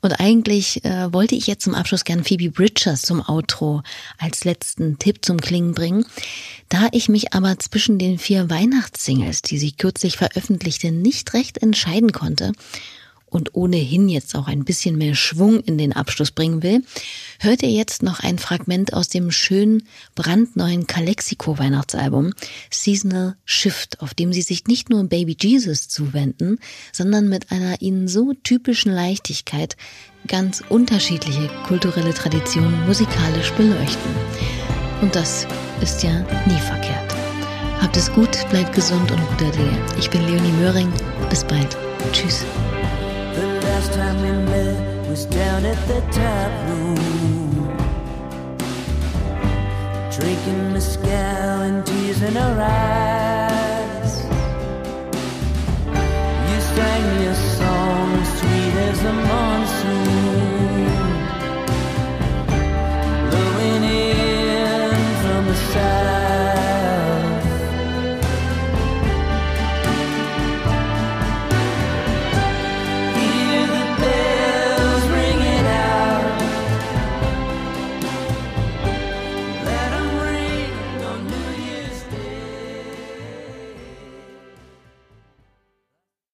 Und 0.00 0.18
eigentlich 0.18 0.82
äh, 0.82 1.12
wollte 1.12 1.25
ich 1.34 1.46
jetzt 1.46 1.64
zum 1.64 1.74
Abschluss 1.74 2.04
gern 2.04 2.24
Phoebe 2.24 2.50
Bridgers 2.50 3.02
zum 3.02 3.26
Outro 3.28 3.82
als 4.18 4.44
letzten 4.44 4.98
Tipp 4.98 5.24
zum 5.24 5.40
Klingen 5.40 5.72
bringen. 5.72 6.06
Da 6.68 6.88
ich 6.92 7.08
mich 7.08 7.32
aber 7.34 7.58
zwischen 7.58 7.98
den 7.98 8.18
vier 8.18 8.48
Weihnachtssingles, 8.50 9.42
die 9.42 9.58
sie 9.58 9.72
kürzlich 9.72 10.16
veröffentlichte, 10.16 10.92
nicht 10.92 11.34
recht 11.34 11.58
entscheiden 11.58 12.12
konnte, 12.12 12.52
und 13.36 13.54
ohnehin 13.54 14.08
jetzt 14.08 14.34
auch 14.34 14.48
ein 14.48 14.64
bisschen 14.64 14.96
mehr 14.96 15.14
Schwung 15.14 15.60
in 15.60 15.76
den 15.76 15.92
Abschluss 15.92 16.30
bringen 16.30 16.62
will, 16.62 16.82
hört 17.38 17.62
ihr 17.62 17.70
jetzt 17.70 18.02
noch 18.02 18.20
ein 18.20 18.38
Fragment 18.38 18.94
aus 18.94 19.08
dem 19.08 19.30
schönen, 19.30 19.82
brandneuen 20.14 20.86
Calexico 20.86 21.58
Weihnachtsalbum 21.58 22.32
Seasonal 22.70 23.36
Shift, 23.44 24.00
auf 24.00 24.14
dem 24.14 24.32
sie 24.32 24.40
sich 24.40 24.64
nicht 24.66 24.88
nur 24.88 25.04
Baby 25.04 25.36
Jesus 25.38 25.88
zuwenden, 25.88 26.58
sondern 26.92 27.28
mit 27.28 27.52
einer 27.52 27.82
ihnen 27.82 28.08
so 28.08 28.32
typischen 28.42 28.90
Leichtigkeit 28.90 29.76
ganz 30.26 30.64
unterschiedliche 30.70 31.50
kulturelle 31.66 32.14
Traditionen 32.14 32.86
musikalisch 32.86 33.52
beleuchten. 33.52 34.12
Und 35.02 35.14
das 35.14 35.46
ist 35.82 36.02
ja 36.02 36.20
nie 36.46 36.60
verkehrt. 36.60 37.14
Habt 37.82 37.98
es 37.98 38.10
gut, 38.12 38.30
bleibt 38.48 38.74
gesund 38.74 39.10
und 39.10 39.20
guter 39.28 39.50
Dinge. 39.50 39.78
Ich 39.98 40.08
bin 40.08 40.22
Leonie 40.26 40.52
Möhring. 40.52 40.90
Bis 41.28 41.44
bald. 41.44 41.76
Tschüss. 42.12 42.46
first 43.86 43.98
time 43.98 44.20
we 44.22 44.30
met 44.50 45.08
was 45.08 45.26
down 45.26 45.64
at 45.64 45.78
the 45.86 46.00
tap 46.12 46.68
room. 46.68 46.96
Drinking 50.10 50.72
Moscow 50.72 51.62
and 51.66 51.86
tears 51.86 52.22
in 52.22 52.34
her 52.34 52.56
eyes. 52.60 54.24
You 56.50 56.60
sang 56.74 57.22
your 57.22 57.34
song, 57.34 58.24
sweet 58.24 58.74
as 58.88 59.04
a 59.04 59.12
monsoon. 59.12 60.25